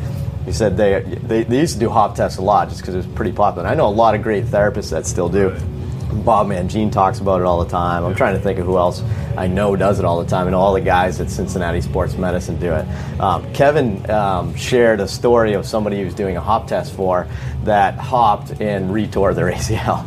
He 0.52 0.58
said 0.58 0.76
they, 0.76 1.00
they, 1.00 1.44
they 1.44 1.62
used 1.62 1.76
to 1.76 1.80
do 1.80 1.90
hop 1.90 2.14
tests 2.14 2.38
a 2.38 2.42
lot 2.42 2.68
just 2.68 2.82
because 2.82 2.94
it 2.94 2.98
was 2.98 3.08
pretty 3.08 3.32
popular. 3.32 3.66
And 3.66 3.72
I 3.72 3.74
know 3.74 3.88
a 3.88 3.96
lot 3.96 4.16
of 4.16 4.22
great 4.22 4.44
therapists 4.44 4.90
that 4.92 5.06
still 5.06 5.30
do. 5.30 5.52
Right. 5.52 6.26
Bob 6.26 6.48
Mangine 6.48 6.92
talks 6.92 7.20
about 7.20 7.40
it 7.40 7.46
all 7.46 7.64
the 7.64 7.70
time. 7.70 8.04
I'm 8.04 8.16
trying 8.16 8.36
to 8.36 8.42
think 8.42 8.60
of 8.60 8.66
who 8.66 8.78
else 8.78 9.02
I 9.38 9.48
know 9.48 9.78
does 9.78 9.98
it 9.98 10.04
all 10.04 10.22
the 10.22 10.30
time. 10.30 10.48
and 10.48 10.56
all 10.56 10.74
the 10.74 10.82
guys 10.82 11.22
at 11.22 11.30
Cincinnati 11.30 11.80
Sports 11.80 12.16
Medicine 12.16 12.60
do 12.60 12.74
it. 12.74 12.86
Um, 13.22 13.54
Kevin 13.54 14.10
um, 14.12 14.54
shared 14.58 15.00
a 15.00 15.08
story 15.08 15.54
of 15.54 15.66
somebody 15.66 16.00
he 16.00 16.04
was 16.04 16.16
doing 16.16 16.36
a 16.36 16.42
hop 16.42 16.68
test 16.68 16.94
for 16.96 17.30
that 17.64 17.94
hopped 17.94 18.60
and 18.60 18.90
retore 18.90 19.34
their 19.34 19.50
ACL. 19.54 20.06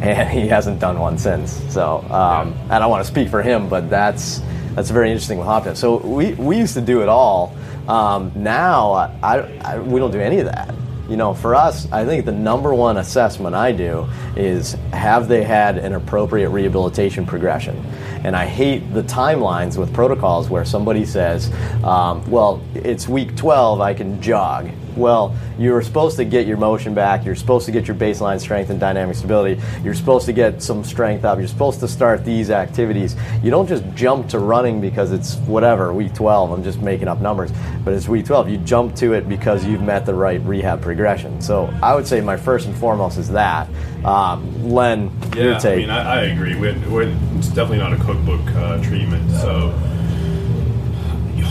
and 0.00 0.30
he 0.30 0.48
hasn't 0.48 0.80
done 0.80 0.98
one 0.98 1.18
since. 1.18 1.52
So 1.70 1.98
um, 2.08 2.54
I 2.70 2.78
don't 2.78 2.88
want 2.88 3.04
to 3.04 3.12
speak 3.12 3.28
for 3.28 3.42
him, 3.42 3.68
but 3.68 3.90
that's 3.90 4.40
that's 4.76 4.90
very 4.90 5.10
interesting 5.10 5.38
with 5.38 5.46
hop 5.46 5.64
tests. 5.64 5.80
So 5.80 5.96
we, 5.96 6.34
we 6.34 6.58
used 6.58 6.74
to 6.74 6.82
do 6.82 7.02
it 7.02 7.08
all. 7.08 7.56
Um, 7.88 8.30
now, 8.36 8.92
I, 8.92 9.58
I, 9.64 9.78
we 9.78 9.98
don't 9.98 10.10
do 10.10 10.20
any 10.20 10.38
of 10.38 10.44
that. 10.44 10.74
You 11.08 11.16
know, 11.16 11.32
for 11.32 11.54
us, 11.54 11.90
I 11.92 12.04
think 12.04 12.26
the 12.26 12.32
number 12.32 12.74
one 12.74 12.98
assessment 12.98 13.54
I 13.54 13.72
do 13.72 14.06
is 14.36 14.72
have 14.92 15.28
they 15.28 15.44
had 15.44 15.78
an 15.78 15.94
appropriate 15.94 16.50
rehabilitation 16.50 17.24
progression? 17.24 17.76
And 18.22 18.36
I 18.36 18.44
hate 18.44 18.92
the 18.92 19.02
timelines 19.04 19.78
with 19.78 19.94
protocols 19.94 20.50
where 20.50 20.64
somebody 20.64 21.06
says, 21.06 21.50
um, 21.82 22.28
well, 22.30 22.60
it's 22.74 23.08
week 23.08 23.34
12, 23.34 23.80
I 23.80 23.94
can 23.94 24.20
jog. 24.20 24.68
Well, 24.96 25.36
you're 25.58 25.82
supposed 25.82 26.16
to 26.16 26.24
get 26.24 26.46
your 26.46 26.56
motion 26.56 26.94
back. 26.94 27.24
You're 27.24 27.34
supposed 27.34 27.66
to 27.66 27.72
get 27.72 27.86
your 27.86 27.96
baseline 27.96 28.40
strength 28.40 28.70
and 28.70 28.80
dynamic 28.80 29.16
stability. 29.16 29.60
You're 29.82 29.94
supposed 29.94 30.26
to 30.26 30.32
get 30.32 30.62
some 30.62 30.82
strength 30.84 31.24
up. 31.24 31.38
You're 31.38 31.48
supposed 31.48 31.80
to 31.80 31.88
start 31.88 32.24
these 32.24 32.50
activities. 32.50 33.16
You 33.42 33.50
don't 33.50 33.68
just 33.68 33.84
jump 33.94 34.28
to 34.30 34.38
running 34.38 34.80
because 34.80 35.12
it's 35.12 35.36
whatever, 35.46 35.92
week 35.92 36.14
12. 36.14 36.50
I'm 36.50 36.64
just 36.64 36.80
making 36.80 37.08
up 37.08 37.20
numbers. 37.20 37.52
But 37.84 37.94
it's 37.94 38.08
week 38.08 38.26
12. 38.26 38.48
You 38.48 38.58
jump 38.58 38.96
to 38.96 39.12
it 39.12 39.28
because 39.28 39.64
you've 39.64 39.82
met 39.82 40.06
the 40.06 40.14
right 40.14 40.40
rehab 40.42 40.80
progression. 40.80 41.40
So 41.40 41.72
I 41.82 41.94
would 41.94 42.06
say 42.06 42.20
my 42.20 42.36
first 42.36 42.66
and 42.66 42.76
foremost 42.76 43.18
is 43.18 43.28
that. 43.30 43.68
Um, 44.04 44.70
Len, 44.70 45.10
yeah, 45.36 45.58
I 45.62 45.76
mean, 45.76 45.90
I, 45.90 46.20
I 46.20 46.22
agree. 46.22 46.54
We're, 46.54 46.78
we're, 46.88 47.16
it's 47.36 47.48
definitely 47.48 47.78
not 47.78 47.92
a 47.92 47.96
cookbook 47.96 48.46
uh, 48.54 48.82
treatment. 48.82 49.30
So 49.32 49.70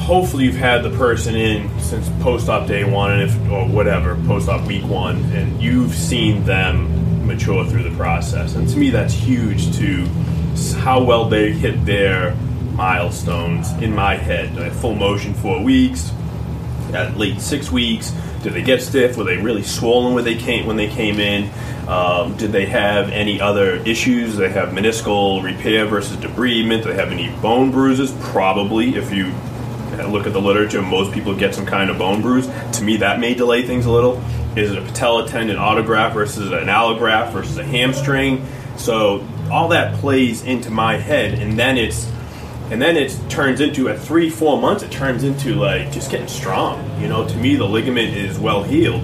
hopefully 0.05 0.45
you've 0.45 0.53
had 0.53 0.83
the 0.83 0.89
person 0.91 1.35
in 1.35 1.67
since 1.79 2.07
post-op 2.21 2.67
day 2.67 2.83
one 2.83 3.11
and 3.11 3.23
if 3.23 3.35
or 3.49 3.67
whatever 3.67 4.15
post-op 4.27 4.63
week 4.67 4.83
one 4.85 5.15
and 5.33 5.59
you've 5.59 5.95
seen 5.95 6.43
them 6.45 7.25
mature 7.25 7.65
through 7.65 7.81
the 7.81 7.95
process 7.97 8.53
and 8.53 8.69
to 8.69 8.77
me 8.77 8.91
that's 8.91 9.15
huge 9.15 9.75
to 9.75 10.05
how 10.77 11.03
well 11.03 11.27
they 11.27 11.51
hit 11.51 11.83
their 11.87 12.35
milestones 12.73 13.71
in 13.81 13.95
my 13.95 14.15
head 14.15 14.55
at 14.59 14.71
full 14.73 14.93
motion 14.93 15.33
four 15.33 15.63
weeks 15.63 16.11
at 16.93 17.17
late 17.17 17.41
six 17.41 17.71
weeks 17.71 18.13
did 18.43 18.53
they 18.53 18.61
get 18.61 18.83
stiff 18.83 19.17
were 19.17 19.23
they 19.23 19.37
really 19.37 19.63
swollen 19.63 20.13
when 20.13 20.23
they 20.23 20.35
came 20.35 20.67
when 20.67 20.77
they 20.77 20.87
came 20.87 21.19
in 21.19 21.49
um, 21.87 22.35
did 22.37 22.51
they 22.51 22.65
have 22.65 23.11
any 23.11 23.39
other 23.39 23.75
issues? 23.75 24.31
Did 24.31 24.39
they 24.39 24.49
have 24.49 24.69
meniscal 24.69 25.43
repair 25.43 25.85
versus 25.85 26.17
debridement? 26.17 26.81
Do 26.81 26.89
they 26.89 26.95
have 26.95 27.11
any 27.11 27.29
bone 27.43 27.69
bruises? 27.69 28.11
Probably, 28.21 28.95
if 28.95 29.13
you 29.13 29.31
Uh, 29.99 30.07
look 30.07 30.27
at 30.27 30.33
the 30.33 30.41
literature, 30.41 30.81
most 30.81 31.13
people 31.13 31.35
get 31.35 31.55
some 31.55 31.65
kind 31.65 31.89
of 31.89 31.97
bone 31.97 32.21
bruise. 32.21 32.47
To 32.73 32.83
me, 32.83 32.97
that 32.97 33.19
may 33.19 33.33
delay 33.33 33.65
things 33.65 33.85
a 33.85 33.91
little. 33.91 34.21
Is 34.55 34.71
it 34.71 34.77
a 34.77 34.81
patella 34.81 35.27
tendon 35.27 35.57
autograft 35.57 36.13
versus 36.13 36.51
an 36.51 36.67
allograft 36.67 37.31
versus 37.31 37.57
a 37.57 37.63
hamstring? 37.63 38.45
So 38.77 39.27
all 39.51 39.69
that 39.69 39.95
plays 39.95 40.43
into 40.43 40.69
my 40.71 40.97
head, 40.97 41.39
and 41.39 41.57
then 41.57 41.77
it's 41.77 42.09
and 42.71 42.81
then 42.81 42.97
it 42.97 43.15
turns 43.29 43.61
into 43.61 43.89
at 43.89 43.99
three 43.99 44.29
four 44.29 44.59
months 44.59 44.81
it 44.81 44.91
turns 44.91 45.23
into 45.23 45.53
like 45.53 45.91
just 45.91 46.09
getting 46.09 46.27
strong 46.27 46.99
you 46.99 47.07
know 47.07 47.27
to 47.27 47.37
me 47.37 47.55
the 47.55 47.63
ligament 47.63 48.15
is 48.15 48.39
well 48.39 48.63
healed 48.63 49.03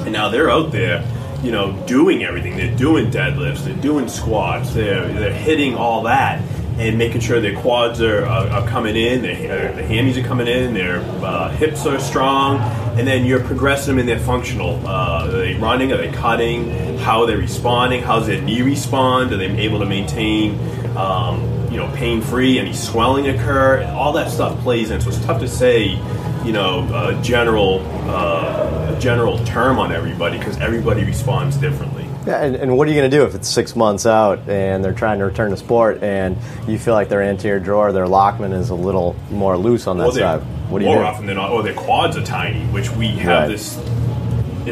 and 0.00 0.12
now 0.12 0.28
they're 0.28 0.50
out 0.50 0.70
there 0.72 1.02
you 1.42 1.50
know 1.50 1.72
doing 1.86 2.22
everything 2.22 2.56
they're 2.56 2.76
doing 2.76 3.10
deadlifts 3.10 3.64
they're 3.64 3.74
doing 3.76 4.08
squats 4.08 4.74
they're 4.74 5.08
they're 5.14 5.32
hitting 5.32 5.74
all 5.74 6.02
that 6.02 6.42
and 6.78 6.96
making 6.98 7.20
sure 7.20 7.40
their 7.40 7.58
quads 7.60 8.00
are, 8.00 8.24
are, 8.24 8.48
are 8.48 8.68
coming 8.68 8.96
in 8.96 9.22
their, 9.22 9.72
the 9.74 9.82
hammies 9.82 10.22
are 10.22 10.26
coming 10.26 10.46
in 10.46 10.74
their 10.74 10.98
uh, 11.24 11.50
hips 11.50 11.86
are 11.86 11.98
strong 12.00 12.58
and 12.98 13.06
then 13.06 13.24
you're 13.24 13.42
progressing 13.42 13.96
them 13.96 13.98
in 13.98 14.06
their 14.06 14.18
functional 14.18 14.84
uh, 14.86 15.26
are 15.26 15.30
they 15.30 15.54
running 15.54 15.92
are 15.92 15.98
they 15.98 16.10
cutting 16.12 16.98
how 16.98 17.20
are 17.22 17.26
they 17.26 17.36
responding 17.36 18.02
how's 18.02 18.26
their 18.26 18.40
knee 18.42 18.62
respond 18.62 19.32
are 19.32 19.36
they 19.36 19.46
able 19.58 19.78
to 19.78 19.86
maintain 19.86 20.58
um, 20.96 21.52
you 21.72 21.78
know 21.78 21.90
pain 21.94 22.20
free, 22.20 22.58
any 22.58 22.72
swelling 22.72 23.28
occur, 23.28 23.82
all 23.94 24.12
that 24.12 24.30
stuff 24.30 24.58
plays 24.60 24.90
in. 24.90 25.00
So 25.00 25.08
it's 25.08 25.24
tough 25.24 25.40
to 25.40 25.48
say, 25.48 25.98
you 26.44 26.52
know, 26.52 26.86
a 26.94 27.20
general 27.22 27.80
uh, 28.10 28.94
a 28.94 29.00
general 29.00 29.42
term 29.46 29.78
on 29.78 29.90
everybody 29.90 30.38
because 30.38 30.58
everybody 30.58 31.02
responds 31.02 31.56
differently. 31.56 32.01
Yeah, 32.26 32.42
and, 32.44 32.54
and 32.54 32.76
what 32.76 32.86
are 32.86 32.90
you 32.92 32.96
going 32.96 33.10
to 33.10 33.16
do 33.16 33.24
if 33.24 33.34
it's 33.34 33.48
six 33.48 33.74
months 33.74 34.06
out 34.06 34.48
and 34.48 34.84
they're 34.84 34.92
trying 34.94 35.18
to 35.18 35.24
return 35.24 35.50
to 35.50 35.56
sport 35.56 36.02
and 36.04 36.36
you 36.68 36.78
feel 36.78 36.94
like 36.94 37.08
their 37.08 37.22
anterior 37.22 37.58
drawer, 37.58 37.90
their 37.92 38.06
Lachman 38.06 38.52
is 38.52 38.70
a 38.70 38.74
little 38.76 39.16
more 39.30 39.56
loose 39.56 39.86
on 39.86 39.98
that 39.98 40.14
they're- 40.14 40.22
side? 40.22 40.42
What 40.70 40.78
do 40.78 40.84
you 40.86 40.90
more 40.92 41.00
do? 41.00 41.04
often 41.06 41.26
than 41.26 41.36
not, 41.36 41.50
or 41.50 41.62
their 41.62 41.74
quads 41.74 42.16
are 42.16 42.24
tiny, 42.24 42.60
which 42.66 42.90
we 42.92 43.08
have 43.08 43.42
Right. 43.42 43.48
this 43.48 43.76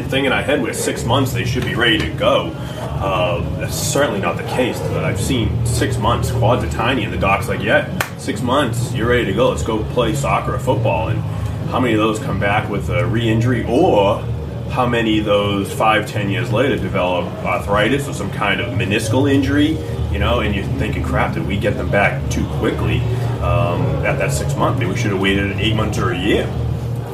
thing 0.09 0.25
in 0.25 0.31
our 0.31 0.41
head 0.41 0.61
where 0.63 0.73
six 0.73 1.03
months 1.05 1.31
they 1.33 1.43
should 1.45 1.63
be 1.65 1.75
ready 1.75 1.99
to 1.99 2.09
go. 2.11 2.51
Uh, 2.79 3.43
that's 3.59 3.75
certainly 3.75 4.19
not 4.21 4.35
the 4.37 4.43
case. 4.43 4.79
But 4.93 5.03
I've 5.03 5.19
seen 5.21 5.63
six 5.65 5.97
months 5.99 6.31
quads 6.31 6.63
are 6.63 6.69
tiny, 6.71 7.03
and 7.03 7.13
the 7.13 7.17
doc's 7.17 7.47
like, 7.47 7.61
"Yeah, 7.61 7.87
six 8.17 8.41
months, 8.41 8.93
you're 8.95 9.09
ready 9.09 9.25
to 9.25 9.33
go. 9.33 9.49
Let's 9.49 9.61
go 9.63 9.79
play 9.93 10.13
soccer 10.15 10.55
or 10.55 10.59
football." 10.59 11.09
And 11.09 11.21
how 11.69 11.79
many 11.79 11.93
of 11.93 11.99
those 11.99 12.17
come 12.17 12.39
back 12.39 12.67
with 12.69 12.89
a 12.89 13.05
re-injury, 13.05 13.63
or 13.69 14.23
how 14.71 14.87
many 14.87 15.19
of 15.19 15.25
those 15.25 15.71
five, 15.71 16.07
ten 16.07 16.29
years 16.29 16.51
later 16.51 16.77
develop 16.77 17.25
arthritis 17.45 18.07
or 18.07 18.13
some 18.13 18.31
kind 18.31 18.61
of 18.61 18.69
meniscal 18.73 19.31
injury? 19.31 19.77
You 20.11 20.19
know, 20.19 20.39
and 20.39 20.55
you're 20.55 20.65
thinking, 20.79 21.03
"Crap, 21.03 21.35
did 21.35 21.45
we 21.47 21.57
get 21.57 21.77
them 21.77 21.89
back 21.89 22.29
too 22.29 22.45
quickly 22.59 22.99
um, 23.41 23.81
at 24.05 24.17
that 24.17 24.31
six 24.31 24.55
month? 24.55 24.79
Maybe 24.79 24.91
we 24.91 24.97
should 24.97 25.11
have 25.11 25.21
waited 25.21 25.59
eight 25.59 25.75
months 25.75 25.97
or 25.97 26.11
a 26.11 26.17
year." 26.19 26.47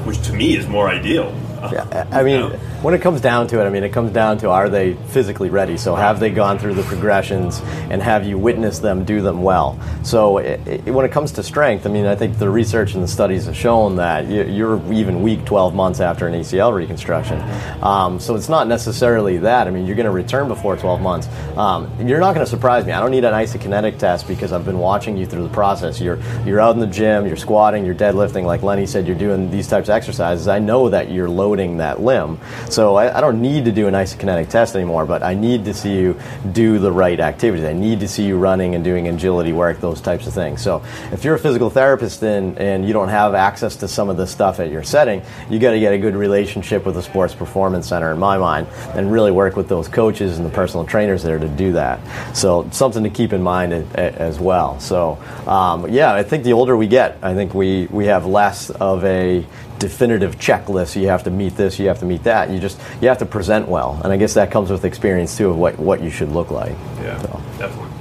which 0.08 0.22
to 0.22 0.34
me 0.34 0.56
is 0.56 0.68
more 0.68 0.88
ideal. 0.90 1.36
Yeah, 1.72 2.08
I 2.12 2.24
mean, 2.24 2.36
You 2.36 2.50
know? 2.50 2.60
When 2.82 2.94
it 2.94 3.02
comes 3.02 3.22
down 3.22 3.48
to 3.48 3.60
it, 3.60 3.66
I 3.66 3.70
mean, 3.70 3.84
it 3.84 3.90
comes 3.92 4.12
down 4.12 4.38
to 4.40 4.50
are 4.52 4.70
they 4.70 4.94
physically 5.10 5.50
ready? 5.50 5.78
So 5.78 5.96
have 5.96 6.20
they 6.20 6.30
gone 6.30 6.60
through 6.60 6.76
the 6.76 6.84
progressions 6.84 7.60
and 7.90 8.02
have 8.04 8.26
you 8.26 8.38
witnessed 8.38 8.82
them 8.84 9.04
do 9.04 9.22
them 9.22 9.42
well? 9.42 9.80
So 10.04 10.38
i 10.40 10.60
i 10.88 10.92
when 10.92 11.04
it 11.06 11.12
comes 11.12 11.32
to 11.34 11.44
strength, 11.44 11.86
I 11.86 11.90
mean, 11.90 12.06
I 12.06 12.16
think 12.16 12.38
the 12.38 12.50
research 12.50 12.94
and 12.94 13.04
the 13.04 13.08
studies 13.08 13.46
have 13.46 13.56
shown 13.56 13.96
that 13.96 14.26
you- 14.28 14.44
you're 14.44 14.82
even 14.94 15.24
weak 15.24 15.44
12 15.46 15.74
months 15.74 16.00
after 16.00 16.28
an 16.28 16.34
ACL 16.36 16.72
reconstruction. 16.72 17.42
Um, 17.82 18.20
so 18.20 18.36
it's 18.36 18.50
not 18.50 18.68
necessarily 18.68 19.38
that. 19.40 19.68
I 19.68 19.72
mean, 19.72 19.86
you're 19.88 19.96
going 19.96 20.06
to 20.06 20.12
return 20.12 20.48
before 20.48 20.76
12 20.78 21.02
months. 21.02 21.28
Um, 21.58 21.88
you're 22.06 22.20
not 22.20 22.36
going 22.36 22.46
to 22.46 22.50
surprise 22.50 22.86
me. 22.86 22.92
I 22.92 23.00
don't 23.00 23.12
need 23.12 23.24
an 23.26 23.34
isokinetic 23.34 23.98
test 23.98 24.28
because 24.28 24.54
I've 24.54 24.66
been 24.66 24.80
watching 24.80 25.18
you 25.18 25.26
through 25.26 25.44
the 25.44 25.50
process. 25.50 26.00
You're 26.00 26.20
you're 26.46 26.60
out 26.60 26.76
in 26.76 26.80
the 26.80 26.88
gym, 26.88 27.26
you're 27.26 27.36
squatting, 27.38 27.86
you're 27.86 27.96
deadlifting, 27.96 28.44
like 28.46 28.62
Lenny 28.64 28.86
said, 28.86 29.08
you're 29.08 29.18
doing 29.18 29.50
these 29.50 29.68
types 29.68 29.90
of 29.90 29.96
exercises. 29.96 30.48
I 30.48 30.60
know 30.60 30.90
that 30.90 31.12
you're 31.12 31.30
loading 31.30 31.78
that 31.78 32.02
limb. 32.02 32.38
So 32.70 32.96
I, 32.96 33.18
I 33.18 33.22
don't 33.22 33.42
need 33.42 33.66
to 33.66 33.72
do 33.72 33.88
an 33.88 33.94
isokinetic 33.94 34.50
test 34.50 34.76
anymore, 34.76 35.06
but 35.06 35.24
I 35.24 35.34
need 35.34 35.66
to 35.66 35.74
see 35.74 35.96
you 35.96 36.20
do 36.52 36.80
the 36.80 36.92
right 36.92 37.20
activities. 37.20 37.66
I 37.66 37.74
need 37.74 38.00
to 38.02 38.08
see 38.08 38.26
you 38.26 38.38
running 38.38 38.76
and 38.76 38.84
doing 38.84 39.08
agility 39.08 39.54
work, 39.54 39.80
those 39.80 40.02
types 40.02 40.28
of 40.28 40.34
things. 40.34 40.62
So 40.62 40.84
if 41.12 41.24
you're 41.24 41.36
a 41.36 41.40
physical 41.40 41.70
therapist 41.70 42.24
and, 42.24 42.58
and 42.58 42.86
you 42.86 42.94
don't 42.94 43.10
have 43.10 43.34
access 43.34 43.76
to 43.78 43.88
some 43.88 44.10
of 44.10 44.18
this 44.18 44.32
stuff 44.32 44.60
at 44.60 44.72
your 44.72 44.84
setting, 44.84 45.22
you 45.50 45.60
got 45.60 45.72
to 45.72 45.80
get 45.80 45.94
a 45.94 45.98
good 45.98 46.16
relationship 46.16 46.86
with 46.86 46.96
the 46.96 47.04
sports 47.04 47.34
performance 47.34 47.88
center, 47.88 48.12
in 48.12 48.20
my 48.20 48.38
mind, 48.38 48.68
and 48.94 49.12
really 49.12 49.32
work 49.32 49.56
with 49.56 49.68
those 49.68 49.88
coaches 49.88 50.38
and 50.38 50.46
the 50.46 50.52
personal 50.52 50.86
trainers 50.86 51.24
there 51.24 51.40
to 51.40 51.48
do 51.48 51.74
that. 51.74 52.00
So 52.36 52.70
something 52.72 53.04
to 53.04 53.10
keep 53.10 53.34
in 53.34 53.42
mind 53.42 53.74
as 53.96 54.40
well. 54.40 54.80
So 54.80 55.18
um, 55.48 55.90
yeah, 55.92 56.14
I 56.14 56.24
think 56.24 56.44
the 56.44 56.54
older 56.54 56.76
we 56.76 56.88
get, 56.88 57.18
I 57.22 57.34
think 57.34 57.54
we, 57.54 57.88
we 57.88 58.06
have 58.06 58.26
less 58.26 58.70
of 58.70 59.04
a 59.06 59.46
definitive 59.80 60.38
checklist. 60.38 61.00
You 61.00 61.08
have 61.08 61.24
to 61.24 61.30
meet 61.30 61.56
this, 61.56 61.80
you 61.80 61.88
have 61.88 62.00
to 62.00 62.06
meet 62.06 62.24
that. 62.24 62.50
You 62.50 62.57
just 62.60 62.80
you 63.02 63.08
have 63.08 63.18
to 63.20 63.26
present 63.26 63.68
well, 63.68 64.00
and 64.04 64.12
I 64.14 64.18
guess 64.18 64.34
that 64.36 64.52
comes 64.52 64.70
with 64.70 64.86
experience 64.86 65.36
too 65.38 65.50
of 65.50 65.58
what, 65.58 65.78
what 65.80 66.02
you 66.02 66.10
should 66.10 66.32
look 66.32 66.52
like. 66.52 66.76
Yeah, 67.02 67.20
So. 67.22 67.42
definitely. 67.58 67.92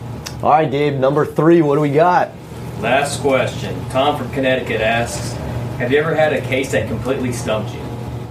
All 0.43 0.51
right, 0.51 0.71
Gabe, 0.71 0.95
number 0.99 1.25
three. 1.25 1.63
What 1.63 1.77
do 1.77 1.81
we 1.81 1.91
got? 1.91 2.31
Last 2.81 3.21
question. 3.21 3.75
Tom 3.89 4.19
from 4.19 4.31
Connecticut 4.33 4.81
asks, 4.81 5.33
"Have 5.79 5.91
you 5.93 5.99
ever 5.99 6.15
had 6.15 6.33
a 6.35 6.41
case 6.43 6.73
that 6.73 6.89
completely 6.89 7.33
stumped 7.33 7.73
you?" 7.73 7.81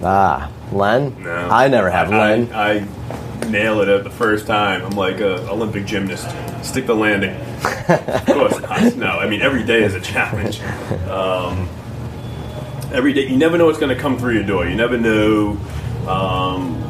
Ah, 0.03 0.51
Len. 0.71 1.15
No, 1.23 1.31
I 1.49 1.67
never 1.67 1.89
have 1.89 2.11
I, 2.11 2.17
Len. 2.35 2.53
I, 2.53 2.71
I 2.79 3.49
nail 3.49 3.81
it 3.81 3.87
at 3.87 4.03
the 4.03 4.09
first 4.11 4.45
time. 4.45 4.83
I'm 4.85 4.91
like 4.95 5.19
a 5.19 5.49
Olympic 5.49 5.85
gymnast. 5.85 6.27
Stick 6.63 6.85
the 6.85 6.95
landing. 6.95 7.35
of 7.89 8.25
course 8.27 8.59
not. 8.61 8.95
No, 8.95 9.07
I 9.19 9.27
mean 9.27 9.41
every 9.41 9.63
day 9.63 9.83
is 9.83 9.95
a 9.95 10.01
challenge. 10.01 10.61
Um, 11.09 11.67
every 12.93 13.13
day, 13.13 13.27
you 13.27 13.37
never 13.37 13.57
know 13.57 13.65
what's 13.65 13.79
going 13.79 13.95
to 13.95 13.99
come 14.01 14.17
through 14.17 14.33
your 14.35 14.43
door. 14.43 14.67
You 14.67 14.75
never 14.75 14.97
know. 14.97 15.57
Um, 16.07 16.81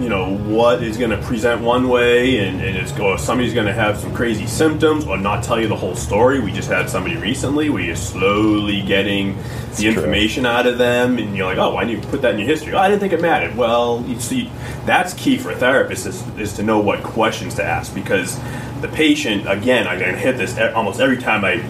you 0.00 0.08
know 0.08 0.36
what 0.36 0.82
is 0.82 0.96
going 0.96 1.10
to 1.10 1.18
present 1.18 1.62
one 1.62 1.88
way, 1.88 2.38
and, 2.38 2.60
and 2.60 2.76
it's 2.76 2.98
or 2.98 3.16
somebody's 3.16 3.54
going 3.54 3.66
to 3.66 3.72
have 3.72 3.96
some 3.98 4.12
crazy 4.12 4.46
symptoms, 4.46 5.06
or 5.06 5.16
not 5.16 5.44
tell 5.44 5.60
you 5.60 5.68
the 5.68 5.76
whole 5.76 5.94
story. 5.94 6.40
We 6.40 6.52
just 6.52 6.68
had 6.68 6.90
somebody 6.90 7.16
recently 7.16 7.70
where 7.70 7.82
you're 7.82 7.94
slowly 7.94 8.82
getting 8.82 9.36
the 9.36 9.82
true. 9.82 9.88
information 9.88 10.46
out 10.46 10.66
of 10.66 10.78
them, 10.78 11.18
and 11.18 11.36
you're 11.36 11.46
like, 11.46 11.58
"Oh, 11.58 11.74
why 11.74 11.84
didn't 11.84 12.02
you 12.02 12.08
put 12.10 12.22
that 12.22 12.34
in 12.34 12.40
your 12.40 12.48
history?" 12.48 12.72
Oh, 12.74 12.78
I 12.78 12.88
didn't 12.88 13.00
think 13.00 13.12
it 13.12 13.20
mattered. 13.20 13.56
Well, 13.56 14.04
you 14.06 14.18
see, 14.18 14.50
that's 14.84 15.14
key 15.14 15.38
for 15.38 15.52
a 15.52 15.56
therapist 15.56 16.06
is, 16.06 16.26
is 16.36 16.52
to 16.54 16.64
know 16.64 16.80
what 16.80 17.02
questions 17.04 17.54
to 17.54 17.64
ask 17.64 17.94
because 17.94 18.38
the 18.80 18.88
patient, 18.88 19.48
again, 19.48 19.86
I 19.86 19.96
can 19.98 20.16
hit 20.16 20.36
this 20.36 20.58
almost 20.74 21.00
every 21.00 21.18
time 21.18 21.44
I 21.44 21.62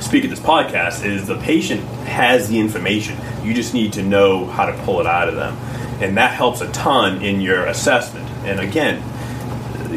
speak 0.00 0.24
at 0.24 0.30
this 0.30 0.40
podcast 0.40 1.04
is 1.04 1.26
the 1.26 1.38
patient 1.38 1.82
has 2.06 2.48
the 2.48 2.58
information. 2.58 3.18
You 3.42 3.52
just 3.52 3.74
need 3.74 3.92
to 3.94 4.02
know 4.02 4.46
how 4.46 4.66
to 4.66 4.72
pull 4.84 5.00
it 5.00 5.06
out 5.06 5.28
of 5.28 5.34
them. 5.34 5.56
And 6.00 6.16
that 6.16 6.32
helps 6.32 6.60
a 6.60 6.70
ton 6.72 7.22
in 7.22 7.40
your 7.40 7.66
assessment. 7.66 8.28
And 8.44 8.60
again, 8.60 9.02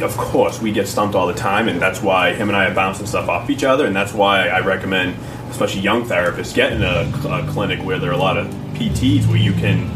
of 0.02 0.16
course, 0.18 0.62
we 0.62 0.72
get 0.72 0.88
stumped 0.88 1.16
all 1.16 1.28
the 1.28 1.34
time, 1.34 1.68
and 1.68 1.82
that's 1.82 2.02
why 2.02 2.34
him 2.34 2.48
and 2.50 2.56
I 2.56 2.70
are 2.70 2.74
bouncing 2.74 3.06
stuff 3.06 3.28
off 3.30 3.50
each 3.50 3.64
other, 3.64 3.86
and 3.86 3.96
that's 3.96 4.14
why 4.14 4.48
I 4.48 4.62
recommend, 4.62 5.16
especially 5.50 5.82
young 5.82 6.06
therapists, 6.06 6.56
getting 6.56 6.82
a, 6.82 7.12
a 7.28 7.48
clinic 7.52 7.84
where 7.84 8.00
there 8.00 8.10
are 8.10 8.14
a 8.14 8.18
lot 8.18 8.38
of 8.38 8.48
PTs 8.74 9.28
where 9.28 9.38
you 9.38 9.52
can, 9.54 9.90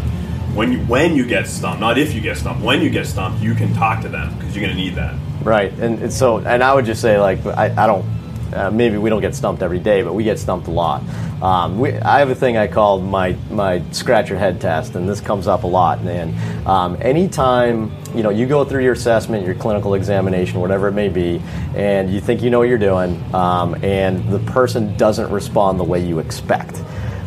when 0.54 0.74
you, 0.74 0.80
when 0.80 1.16
you 1.16 1.26
get 1.26 1.48
stumped, 1.48 1.80
not 1.80 1.98
if 1.98 2.14
you 2.14 2.22
get 2.22 2.38
stumped, 2.38 2.62
when 2.62 2.82
you 2.82 2.90
get 2.90 3.08
stumped, 3.08 3.42
you 3.42 3.56
can 3.56 3.74
talk 3.74 4.02
to 4.02 4.10
them 4.10 4.36
because 4.38 4.56
you're 4.56 4.66
going 4.66 4.76
to 4.76 4.82
need 4.82 4.96
that. 4.96 5.16
Right, 5.44 5.72
and, 5.74 6.00
and 6.00 6.14
so, 6.14 6.38
and 6.38 6.64
I 6.64 6.74
would 6.74 6.86
just 6.86 7.02
say, 7.02 7.20
like, 7.20 7.46
I, 7.46 7.74
I 7.84 7.88
don't, 7.88 8.06
uh, 8.54 8.72
maybe 8.72 8.98
we 8.98 9.10
don't 9.10 9.22
get 9.22 9.36
stumped 9.36 9.62
every 9.64 9.80
day, 9.80 10.02
but 10.02 10.14
we 10.14 10.24
get 10.24 10.40
stumped 10.40 10.68
a 10.68 10.72
lot. 10.72 11.04
Um, 11.46 11.78
we, 11.78 11.94
I 11.94 12.18
have 12.18 12.32
a 12.32 12.36
thing 12.36 12.58
I 12.58 12.66
call 12.66 13.00
my 13.00 13.34
my 13.52 13.84
scratch 13.92 14.30
your 14.30 14.40
head 14.40 14.60
test, 14.60 14.96
and 14.96 15.08
this 15.08 15.22
comes 15.22 15.46
up 15.46 15.62
a 15.62 15.68
lot. 15.68 16.00
And 16.00 16.68
um, 16.68 16.98
anytime 17.00 17.96
you 18.16 18.24
know 18.24 18.32
you 18.32 18.48
go 18.48 18.66
through 18.66 18.84
your 18.84 18.94
assessment, 18.94 19.46
your 19.46 19.54
clinical 19.54 19.94
examination, 19.94 20.60
whatever 20.60 20.88
it 20.88 20.94
may 20.94 21.08
be, 21.08 21.40
and 21.76 22.12
you 22.12 22.20
think 22.20 22.42
you 22.42 22.50
know 22.50 22.58
what 22.58 22.68
you're 22.68 22.80
doing, 22.80 23.24
um, 23.36 23.76
and 23.84 24.28
the 24.34 24.40
person 24.52 24.98
doesn't 24.98 25.30
respond 25.30 25.80
the 25.80 25.84
way 25.84 26.04
you 26.04 26.18
expect. 26.18 26.78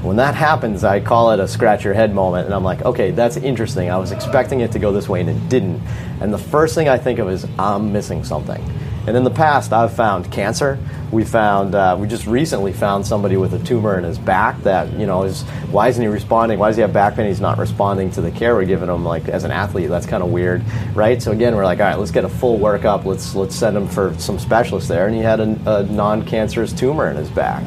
When 0.03 0.17
that 0.17 0.35
happens, 0.35 0.83
I 0.83 0.99
call 0.99 1.31
it 1.31 1.39
a 1.39 1.47
scratch 1.47 1.85
your 1.85 1.95
head 1.95 2.13
moment, 2.13 2.47
and 2.47 2.55
I'm 2.55 2.65
like, 2.65 2.83
okay, 2.83 3.13
that's 3.13 3.37
interesting. 3.37 3.89
I 3.89 3.99
was 3.99 4.11
expecting 4.11 4.59
it 4.61 4.73
to 4.73 4.81
go 4.81 4.91
this 4.91 5.09
way, 5.09 5.21
and 5.21 5.31
it 5.31 5.49
didn't. 5.49 5.81
And 6.21 6.35
the 6.35 6.39
first 6.39 6.75
thing 6.75 6.89
I 6.89 6.99
think 6.99 7.21
of 7.21 7.31
is 7.31 7.47
I'm 7.57 7.93
missing 7.93 8.25
something. 8.25 8.65
And 9.09 9.17
in 9.17 9.25
the 9.25 9.31
past, 9.31 9.73
I've 9.73 9.95
found 9.95 10.31
cancer. 10.31 10.79
We 11.11 11.25
found, 11.25 11.75
uh, 11.75 11.97
we 11.99 12.07
just 12.07 12.27
recently 12.27 12.75
found 12.75 13.07
somebody 13.07 13.39
with 13.39 13.55
a 13.55 13.59
tumor 13.59 13.97
in 13.97 14.05
his 14.05 14.19
back 14.19 14.63
that, 14.65 14.93
you 14.99 15.07
know, 15.07 15.23
is 15.23 15.45
why 15.71 15.89
isn't 15.89 16.03
he 16.03 16.09
responding? 16.09 16.59
Why 16.59 16.69
does 16.69 16.77
he 16.77 16.83
have 16.83 16.93
back 16.93 17.17
pain? 17.17 17.27
He's 17.27 17.41
not 17.41 17.57
responding 17.57 18.11
to 18.11 18.21
the 18.21 18.31
care 18.31 18.55
we're 18.55 18.67
giving 18.67 18.91
him. 18.91 19.07
Like 19.07 19.27
as 19.27 19.45
an 19.45 19.51
athlete, 19.51 19.89
that's 19.89 20.05
kind 20.05 20.23
of 20.23 20.29
weird, 20.29 20.63
right? 20.95 21.23
So 21.23 21.33
again, 21.33 21.57
we're 21.57 21.65
like, 21.65 21.81
all 21.81 21.87
right, 21.87 21.99
let's 21.99 22.11
get 22.11 22.27
a 22.27 22.29
full 22.29 22.59
workup. 22.59 23.07
Let's 23.07 23.35
let's 23.35 23.55
send 23.57 23.79
him 23.79 23.89
for 23.89 24.15
some 24.19 24.39
specialists 24.39 24.91
there. 24.91 25.07
And 25.07 25.17
he 25.17 25.23
had 25.23 25.41
a, 25.41 25.59
a 25.67 25.83
non-cancerous 25.85 26.75
tumor 26.75 27.11
in 27.11 27.17
his 27.17 27.31
back. 27.31 27.65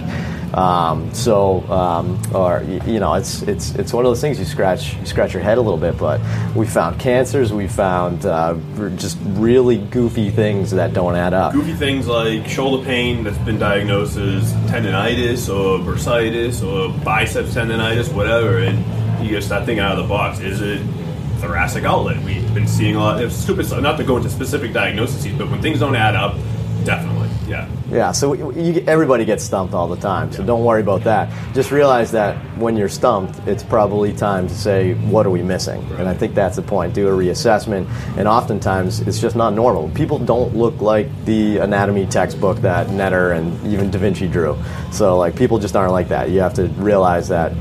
Um, 0.54 1.14
so, 1.14 1.62
um, 1.72 2.22
or 2.34 2.64
you 2.86 3.00
know, 3.00 3.14
it's 3.14 3.42
it's 3.44 3.76
it's 3.76 3.94
one 3.94 4.06
of 4.06 4.10
those 4.10 4.22
things 4.22 4.40
you 4.40 4.46
scratch 4.46 4.96
you 4.96 5.06
scratch 5.06 5.34
your 5.34 5.44
head 5.44 5.58
a 5.58 5.62
little 5.62 5.80
bit. 5.80 5.98
But 5.98 6.22
we 6.56 6.66
found 6.66 7.00
cancers, 7.00 7.54
we 7.54 7.68
found 7.68 8.26
uh, 8.26 8.56
just 8.96 9.18
really 9.22 9.78
goofy 9.78 10.30
things 10.30 10.72
that 10.72 10.94
don't 10.94 11.16
add 11.16 11.34
up. 11.34 11.54
goofy 11.54 11.74
things 11.74 12.08
like 12.08 12.48
shoulder 12.48 12.84
pain 12.84 13.24
that's 13.24 13.38
been 13.40 13.60
diagnosed 13.60 14.18
as 14.18 14.54
tendonitis 14.70 15.48
or 15.50 15.80
bursitis 15.80 16.64
or 16.64 16.98
biceps 17.04 17.56
tendonitis, 17.56 18.14
whatever, 18.14 18.60
and 18.60 19.26
you 19.26 19.32
just 19.32 19.48
start 19.48 19.66
thinking 19.66 19.84
out 19.84 19.98
of 19.98 20.04
the 20.04 20.10
box. 20.10 20.40
Is 20.40 20.62
it 20.62 20.82
thoracic 21.40 21.86
outlet? 21.86 22.22
We've 22.24 22.54
been 22.54 22.68
seeing 22.68 22.96
a 22.96 23.00
lot 23.00 23.24
of 23.24 23.32
stupid 23.32 23.66
stuff. 23.66 23.82
Not 23.82 23.98
to 23.98 24.04
go 24.04 24.18
into 24.18 24.30
specific 24.30 24.74
diagnoses, 24.74 25.26
but 25.38 25.50
when 25.50 25.62
things 25.62 25.80
don't 25.80 25.96
add 25.96 26.16
up, 26.16 26.36
Definitely, 26.84 27.21
yeah. 27.52 27.68
Yeah, 27.92 28.12
so 28.14 28.34
you, 28.34 28.84
everybody 28.88 29.26
gets 29.26 29.44
stumped 29.44 29.74
all 29.74 29.90
the 29.90 29.98
time, 29.98 30.32
so 30.32 30.42
don't 30.42 30.64
worry 30.64 30.80
about 30.80 31.04
that. 31.04 31.30
Just 31.54 31.70
realize 31.70 32.12
that 32.12 32.38
when 32.58 32.78
you're 32.78 32.88
stumped, 32.88 33.46
it's 33.46 33.62
probably 33.62 34.14
time 34.14 34.48
to 34.48 34.56
say, 34.56 34.94
what 35.12 35.26
are 35.26 35.30
we 35.30 35.44
missing? 35.44 35.82
Right. 35.90 36.00
And 36.00 36.10
I 36.10 36.14
think 36.14 36.34
that's 36.34 36.56
the 36.56 36.62
point. 36.62 36.94
Do 36.94 37.10
a 37.10 37.12
reassessment, 37.12 37.90
and 38.18 38.26
oftentimes 38.26 39.02
it's 39.02 39.20
just 39.20 39.36
not 39.36 39.54
normal. 39.54 39.90
People 39.90 40.18
don't 40.18 40.56
look 40.56 40.80
like 40.80 41.08
the 41.26 41.58
anatomy 41.58 42.06
textbook 42.06 42.58
that 42.60 42.88
Netter 42.88 43.38
and 43.38 43.68
even 43.68 43.92
Da 43.92 44.00
Vinci 44.00 44.30
drew. 44.30 44.58
So, 44.94 45.18
like, 45.18 45.36
people 45.36 45.60
just 45.60 45.76
aren't 45.76 45.92
like 45.92 46.08
that. 46.08 46.30
You 46.30 46.40
have 46.40 46.54
to 46.54 46.68
realize 46.80 47.28
that 47.28 47.52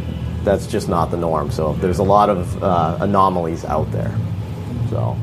that's 0.44 0.68
just 0.68 0.88
not 0.88 1.10
the 1.10 1.16
norm. 1.16 1.50
So, 1.50 1.72
there's 1.74 1.98
a 1.98 2.04
lot 2.04 2.30
of 2.30 2.62
uh, 2.62 2.98
anomalies 3.00 3.64
out 3.64 3.90
there. 3.90 4.16
So. 4.88 5.16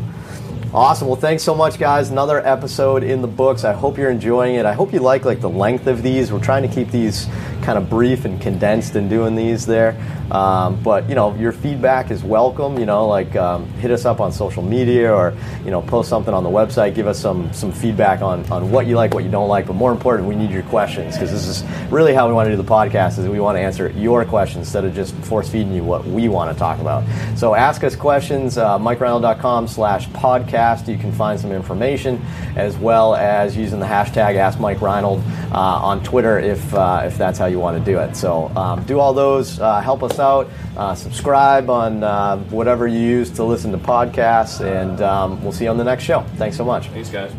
Awesome. 0.74 1.08
Well, 1.08 1.16
thanks 1.16 1.44
so 1.44 1.56
much, 1.56 1.80
guys. 1.80 2.10
Another 2.10 2.46
episode 2.46 3.02
in 3.02 3.22
the 3.22 3.28
books. 3.28 3.64
I 3.64 3.72
hope 3.72 3.98
you're 3.98 4.10
enjoying 4.10 4.56
it. 4.56 4.66
I 4.66 4.74
hope 4.74 4.92
you 4.92 5.00
like 5.00 5.24
like 5.24 5.40
the 5.40 5.50
length 5.50 5.88
of 5.88 6.04
these. 6.04 6.30
We're 6.32 6.44
trying 6.44 6.68
to 6.68 6.68
keep 6.68 6.92
these 6.92 7.26
kind 7.62 7.78
of 7.78 7.90
brief 7.90 8.26
and 8.26 8.40
condensed 8.42 8.98
in 8.98 9.08
doing 9.08 9.34
these 9.34 9.66
there. 9.66 9.98
Um, 10.30 10.82
but 10.84 11.08
you 11.08 11.16
know, 11.16 11.34
your 11.36 11.54
feedback 11.54 12.12
is 12.12 12.22
welcome. 12.22 12.78
You 12.78 12.86
know, 12.86 13.08
like 13.08 13.34
um, 13.38 13.66
hit 13.76 13.92
us 13.92 14.04
up 14.04 14.20
on 14.20 14.34
social 14.34 14.62
media 14.62 15.12
or 15.12 15.34
you 15.64 15.72
know 15.72 15.82
post 15.82 16.10
something 16.10 16.34
on 16.34 16.44
the 16.44 16.50
website. 16.50 16.96
Give 16.96 17.08
us 17.08 17.18
some 17.18 17.52
some 17.54 17.72
feedback 17.72 18.22
on 18.22 18.44
on 18.52 18.70
what 18.70 18.88
you 18.88 18.98
like, 18.98 19.14
what 19.14 19.24
you 19.24 19.32
don't 19.32 19.48
like. 19.48 19.68
But 19.68 19.78
more 19.78 19.94
important, 19.94 20.28
we 20.28 20.36
need 20.36 20.52
your 20.52 20.64
questions 20.64 21.14
because 21.16 21.32
this 21.32 21.48
is 21.48 21.64
really 21.90 22.14
how 22.14 22.28
we 22.28 22.34
want 22.34 22.48
to 22.48 22.52
do 22.52 22.62
the 22.62 22.70
podcast. 22.70 23.20
Is 23.20 23.30
we 23.30 23.40
want 23.40 23.56
to 23.56 23.62
answer 23.62 23.90
your 23.92 24.26
questions 24.26 24.68
instead 24.68 24.84
of 24.84 24.94
just 24.94 25.16
force 25.16 25.48
feeding 25.50 25.72
you 25.72 25.86
what 25.86 26.06
we 26.06 26.28
want 26.28 26.52
to 26.52 26.60
talk 26.60 26.82
about. 26.82 27.06
So 27.38 27.56
ask 27.56 27.86
us 27.86 27.96
questions. 27.96 28.58
Uh, 28.58 28.78
MikeReinold.com/slash 28.80 30.10
podcast 30.10 30.57
podcast. 30.58 30.88
You 30.88 30.98
can 30.98 31.12
find 31.12 31.40
some 31.40 31.52
information 31.52 32.22
as 32.56 32.78
well 32.78 33.16
as 33.16 33.56
using 33.56 33.80
the 33.80 33.86
hashtag 33.86 34.36
Ask 34.36 34.60
Mike 34.60 34.80
Reinold 34.80 35.22
uh, 35.52 35.58
on 35.58 36.04
Twitter 36.04 36.40
if, 36.40 36.74
uh, 36.74 37.04
if 37.06 37.18
that's 37.18 37.38
how 37.40 37.46
you 37.46 37.60
want 37.60 37.78
to 37.78 37.92
do 37.92 38.00
it. 38.00 38.16
So 38.16 38.50
um, 38.50 38.84
do 38.84 39.00
all 39.00 39.14
those, 39.14 39.60
uh, 39.60 39.82
help 39.82 40.04
us 40.04 40.20
out, 40.20 40.50
uh, 40.76 40.96
subscribe 40.96 41.70
on 41.70 42.04
uh, 42.04 42.38
whatever 42.50 42.88
you 42.88 43.00
use 43.00 43.30
to 43.32 43.44
listen 43.44 43.72
to 43.72 43.78
podcasts, 43.78 44.66
and 44.66 45.02
um, 45.02 45.42
we'll 45.44 45.52
see 45.52 45.66
you 45.66 45.70
on 45.70 45.78
the 45.78 45.84
next 45.84 46.04
show. 46.04 46.22
Thanks 46.36 46.58
so 46.58 46.66
much. 46.66 46.88
Thanks, 46.90 47.10
guys. 47.10 47.34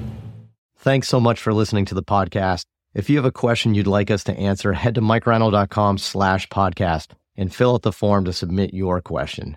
Thanks 0.76 1.08
so 1.08 1.20
much 1.20 1.40
for 1.40 1.52
listening 1.52 1.84
to 1.86 1.94
the 1.94 2.04
podcast. 2.04 2.62
If 2.94 3.10
you 3.10 3.16
have 3.16 3.24
a 3.24 3.32
question 3.32 3.74
you'd 3.74 3.86
like 3.86 4.10
us 4.10 4.24
to 4.24 4.36
answer, 4.36 4.72
head 4.72 4.94
to 4.94 5.00
mikereinold.com 5.00 5.98
slash 5.98 6.48
podcast 6.48 7.08
and 7.36 7.54
fill 7.54 7.74
out 7.74 7.82
the 7.82 7.92
form 7.92 8.24
to 8.24 8.32
submit 8.32 8.74
your 8.74 9.00
question. 9.00 9.56